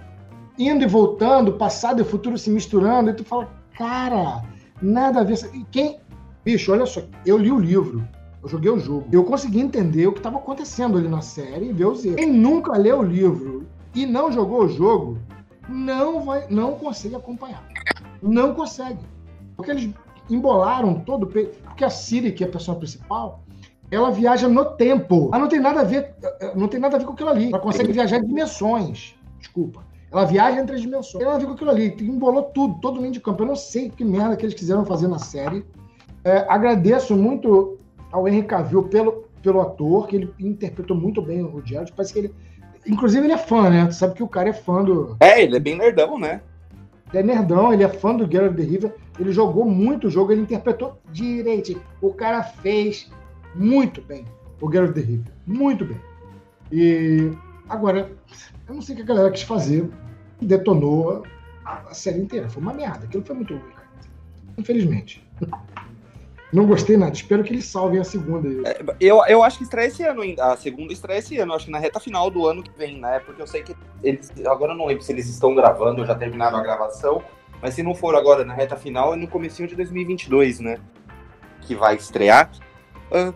[0.59, 4.43] indo e voltando, passado e futuro se misturando, e tu fala, cara,
[4.83, 5.39] nada a ver.
[5.55, 6.01] E quem.
[6.45, 8.07] Bicho, olha só, eu li o livro,
[8.43, 11.73] eu joguei o jogo, eu consegui entender o que estava acontecendo ali na série e
[11.73, 12.17] ver os erros.
[12.17, 15.19] Quem nunca leu o livro e não jogou o jogo,
[15.69, 17.67] não vai, não consegue acompanhar.
[18.23, 19.01] Não consegue.
[19.57, 19.91] Porque eles
[20.31, 21.27] embolaram todo o.
[21.27, 23.43] Porque a Siri, que é a personagem principal,
[23.91, 25.31] ela viaja no tempo.
[25.33, 26.15] Ela não tem nada a ver,
[26.55, 27.49] não tem nada a ver com aquilo ali.
[27.49, 29.15] Ela consegue viajar em dimensões.
[29.39, 29.87] Desculpa.
[30.11, 31.15] Ela viaja entre as dimensões.
[31.15, 31.97] Não tem nada a ver com aquilo ali.
[32.01, 33.43] Embolou tudo, todo mundo de campo.
[33.43, 35.65] Eu não sei que merda que eles quiseram fazer na série.
[36.25, 37.79] É, agradeço muito
[38.11, 41.91] ao Henry Cavill pelo, pelo ator, que ele interpretou muito bem o Geralt.
[41.93, 42.35] Parece que ele.
[42.87, 43.87] Inclusive, ele é fã, né?
[43.87, 45.17] Tu sabe que o cara é fã do.
[45.21, 46.41] É, ele é bem nerdão, né?
[47.13, 48.95] Ele é nerdão, ele é fã do Geralt de Riva.
[49.19, 51.81] Ele jogou muito o jogo, ele interpretou direito.
[52.01, 53.11] O cara fez
[53.55, 54.25] muito bem
[54.61, 55.33] o Geralt de Rivia.
[55.47, 56.01] Muito bem.
[56.71, 57.33] E
[57.69, 58.11] agora,
[58.69, 59.89] eu não sei o que a galera quis fazer.
[60.41, 61.25] Detonou
[61.65, 62.49] a, série inteira.
[62.49, 63.05] Foi uma merda.
[63.05, 63.73] Aquilo foi muito ruim,
[64.57, 65.25] Infelizmente.
[66.51, 67.13] Não gostei nada.
[67.13, 68.49] Espero que eles salvem a segunda.
[68.67, 70.47] É, eu, eu acho que estreia esse ano ainda.
[70.47, 71.53] A segunda estreia esse ano.
[71.53, 73.19] Acho que na reta final do ano que vem, né?
[73.19, 74.33] Porque eu sei que eles.
[74.47, 77.23] Agora eu não lembro se eles estão gravando já terminaram a gravação.
[77.61, 80.79] Mas se não for agora na reta final, é no comecinho de 2022, né?
[81.61, 82.51] Que vai estrear.
[83.11, 83.35] Uh,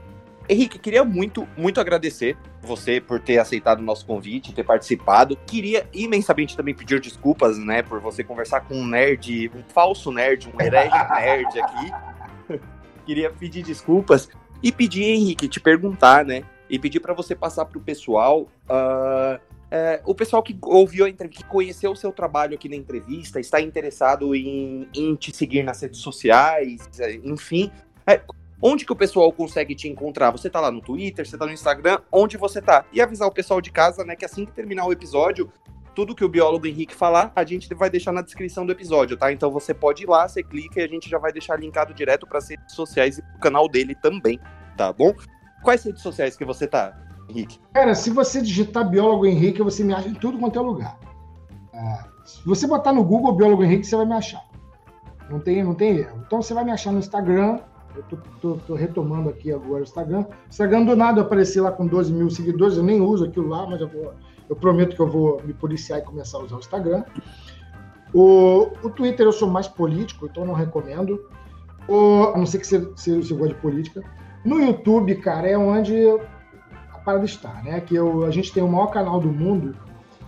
[0.49, 5.37] Henrique, queria muito, muito agradecer você por ter aceitado o nosso convite, ter participado.
[5.47, 10.51] Queria imensamente também pedir desculpas, né, por você conversar com um nerd, um falso nerd,
[10.53, 12.59] um herege nerd aqui.
[13.07, 14.29] Queria pedir desculpas.
[14.63, 16.45] E pedir, Henrique, te perguntar, né?
[16.71, 18.43] E pedir para você passar para o pessoal.
[18.69, 19.41] Uh,
[19.75, 23.41] é, o pessoal que ouviu a entrevista, que conheceu o seu trabalho aqui na entrevista,
[23.41, 27.73] está interessado em, em te seguir nas redes sociais, é, enfim.
[28.07, 28.21] É,
[28.63, 30.31] onde que o pessoal consegue te encontrar?
[30.31, 32.85] Você tá lá no Twitter, você tá no Instagram, onde você tá?
[32.93, 35.53] E avisar o pessoal de casa, né, que assim que terminar o episódio,
[35.95, 39.33] tudo que o biólogo Henrique falar, a gente vai deixar na descrição do episódio, tá?
[39.33, 42.27] Então você pode ir lá, você clica e a gente já vai deixar linkado direto
[42.27, 44.39] para as redes sociais e pro canal dele também,
[44.77, 45.13] tá bom?
[45.63, 46.97] Quais redes sociais que você tá,
[47.29, 47.59] Henrique?
[47.75, 50.99] Cara, se você digitar biólogo Henrique, você me acha em tudo quanto é lugar.
[51.73, 54.43] É, se você botar no Google biólogo Henrique, você vai me achar.
[55.31, 56.23] Não tem, não tem erro.
[56.27, 57.59] Então você vai me achar no Instagram.
[57.95, 60.25] Eu tô, tô, tô retomando aqui agora o Instagram.
[60.49, 63.67] Instagram do nada eu apareci lá com 12 mil seguidores, eu nem uso aquilo lá,
[63.67, 64.13] mas eu vou
[64.53, 67.05] eu prometo que eu vou me policiar e começar a usar o Instagram.
[68.13, 71.27] O, o Twitter eu sou mais político, então não recomendo.
[71.89, 74.03] O, a não ser que você, você, você goste de política.
[74.45, 75.95] No YouTube, cara, é onde
[76.93, 77.81] a parada está, né?
[77.81, 79.75] Que eu, a gente tem o maior canal do mundo,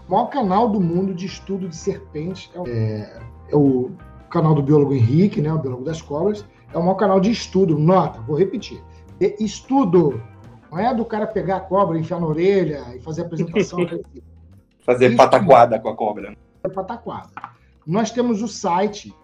[0.09, 2.51] o maior canal do mundo de estudo de serpentes.
[2.67, 3.91] É, é o
[4.31, 5.53] canal do biólogo Henrique, né?
[5.53, 6.47] O biólogo das cobras.
[6.75, 7.79] É o maior canal de estudo.
[7.79, 8.83] Nota, vou repetir.
[9.39, 10.21] estudo
[10.71, 13.79] não é do cara pegar a cobra, enfiar na orelha e fazer a apresentação.
[14.85, 16.37] fazer Isso pataquada com a cobra.
[16.63, 17.31] Pataquada.
[17.87, 19.15] Nós temos o site,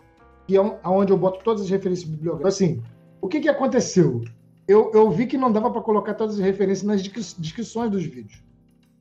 [0.46, 2.54] que é onde eu boto todas as referências bibliográficas.
[2.54, 2.82] Assim,
[3.20, 4.22] o que, que aconteceu?
[4.68, 8.44] Eu, eu vi que não dava para colocar todas as referências nas descrições dos vídeos.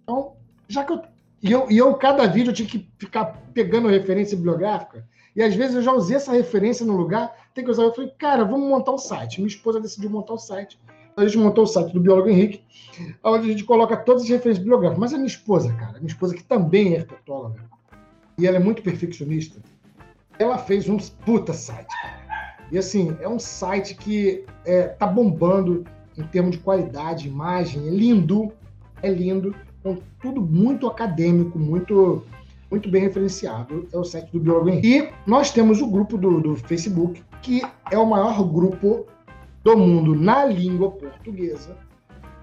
[0.04, 0.34] Então,
[0.68, 1.02] já que eu
[1.42, 1.68] e, eu.
[1.70, 5.08] e eu, cada vídeo, eu tinha que ficar pegando referência bibliográfica.
[5.40, 7.84] E às vezes eu já usei essa referência no lugar, tem que usar.
[7.84, 9.40] Eu falei, cara, vamos montar um site.
[9.40, 10.78] Minha esposa decidiu montar o um site
[11.16, 12.64] a gente montou o site do biólogo Henrique,
[13.24, 15.00] onde a gente coloca todas as referências bibliográficas.
[15.00, 17.64] Mas a minha esposa, cara, minha esposa que também é herpetóloga,
[18.38, 19.60] e ela é muito perfeccionista,
[20.38, 21.94] ela fez um puta site.
[22.72, 25.84] E assim, é um site que é, tá bombando
[26.18, 28.52] em termos de qualidade, imagem, é lindo,
[29.02, 32.24] é lindo, com tudo muito acadêmico, muito
[32.70, 34.88] muito bem referenciado, é o site do Biólogo Henrique.
[34.88, 37.62] E nós temos o grupo do, do Facebook, que
[37.92, 39.06] é o maior grupo
[39.64, 41.76] do mundo na língua portuguesa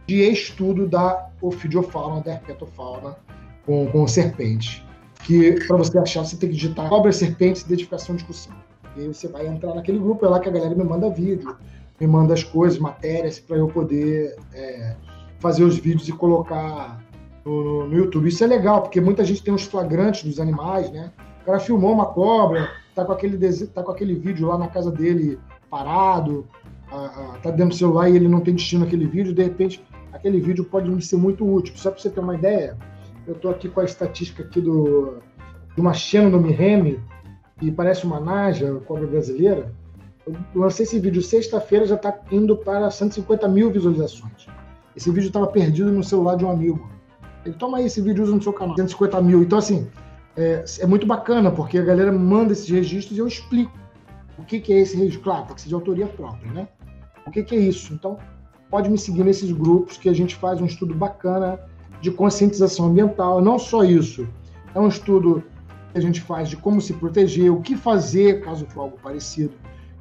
[0.06, 3.16] de estudo da ofidiofauna, da herpetofauna
[3.64, 4.82] com, com serpentes.
[5.24, 8.54] Que para você achar, você tem que digitar cobras, serpentes, identificação e discussão.
[8.96, 11.56] E aí você vai entrar naquele grupo, é lá que a galera me manda vídeo,
[12.00, 14.94] me manda as coisas, matérias, para eu poder é,
[15.40, 17.02] fazer os vídeos e colocar
[17.47, 18.28] no, no, YouTube.
[18.28, 21.12] Isso é legal, porque muita gente tem os flagrantes dos animais, né?
[21.42, 23.38] O cara filmou uma cobra, tá com aquele,
[23.68, 25.38] tá com aquele vídeo lá na casa dele
[25.70, 26.47] parado,
[27.42, 30.64] tá dentro do celular e ele não tem destino naquele vídeo, de repente aquele vídeo
[30.64, 31.74] pode ser muito útil.
[31.76, 32.76] Só para você ter uma ideia,
[33.26, 35.18] eu estou aqui com a estatística aqui do,
[35.74, 37.01] de uma Xenome Remy,
[37.59, 39.72] que parece uma Naja, cobra brasileira.
[40.26, 44.47] Eu lancei esse vídeo sexta-feira, já está indo para 150 mil visualizações.
[44.97, 46.95] Esse vídeo estava perdido no celular de um amigo.
[47.47, 48.76] Ele toma aí esse vídeo usa no seu canal.
[48.76, 49.42] 150 mil.
[49.42, 49.88] Então, assim,
[50.36, 53.72] é, é muito bacana, porque a galera manda esses registros e eu explico
[54.36, 55.22] o que, que é esse registro.
[55.22, 56.68] Claro, tem que ser de autoria própria, né?
[57.26, 57.94] O que, que é isso?
[57.94, 58.18] Então,
[58.70, 61.59] pode me seguir nesses grupos que a gente faz um estudo bacana
[62.01, 63.40] de conscientização ambiental.
[63.40, 64.28] Não só isso,
[64.74, 65.42] é um estudo
[65.92, 69.55] que a gente faz de como se proteger, o que fazer caso for algo parecido.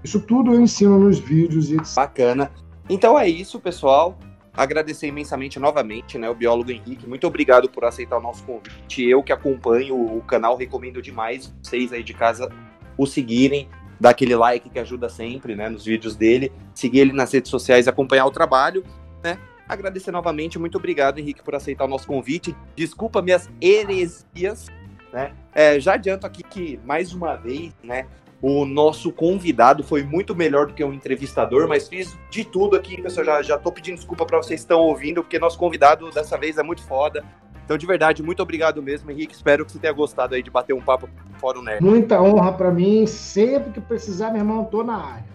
[0.03, 1.77] Isso tudo eu ensino nos vídeos e.
[1.95, 2.51] Bacana.
[2.89, 4.17] Então é isso, pessoal.
[4.57, 7.07] Agradecer imensamente novamente, né, o biólogo Henrique.
[7.07, 9.03] Muito obrigado por aceitar o nosso convite.
[9.03, 12.49] Eu que acompanho o canal recomendo demais vocês aí de casa
[12.97, 17.31] o seguirem dar aquele like que ajuda sempre, né, nos vídeos dele, seguir ele nas
[17.31, 18.83] redes sociais, acompanhar o trabalho,
[19.23, 19.37] né?
[19.67, 22.55] Agradecer novamente, muito obrigado, Henrique, por aceitar o nosso convite.
[22.75, 24.67] Desculpa minhas heresias,
[25.11, 25.33] né?
[25.53, 28.05] É, já adianto aqui que, mais uma vez, né,
[28.41, 32.75] o nosso convidado foi muito melhor do que o um entrevistador, mas fiz de tudo
[32.75, 33.25] aqui, pessoal.
[33.25, 36.57] Já, já tô pedindo desculpa para vocês que estão ouvindo, porque nosso convidado dessa vez
[36.57, 37.23] é muito foda.
[37.63, 39.33] Então, de verdade, muito obrigado mesmo, Henrique.
[39.33, 41.09] Espero que você tenha gostado aí de bater um papo
[41.39, 41.83] fora o Nerd.
[41.83, 43.07] Muita honra para mim.
[43.07, 45.25] Sempre que precisar, meu irmão, tô na área.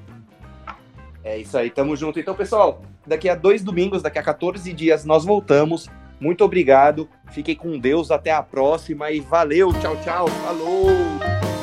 [1.25, 2.21] É isso aí, tamo junto.
[2.21, 5.89] Então, pessoal, daqui a dois domingos, daqui a 14 dias, nós voltamos.
[6.21, 7.09] Muito obrigado.
[7.33, 8.11] Fiquem com Deus.
[8.11, 9.73] Até a próxima e valeu.
[9.81, 10.29] Tchau, tchau.
[10.29, 11.60] Falou.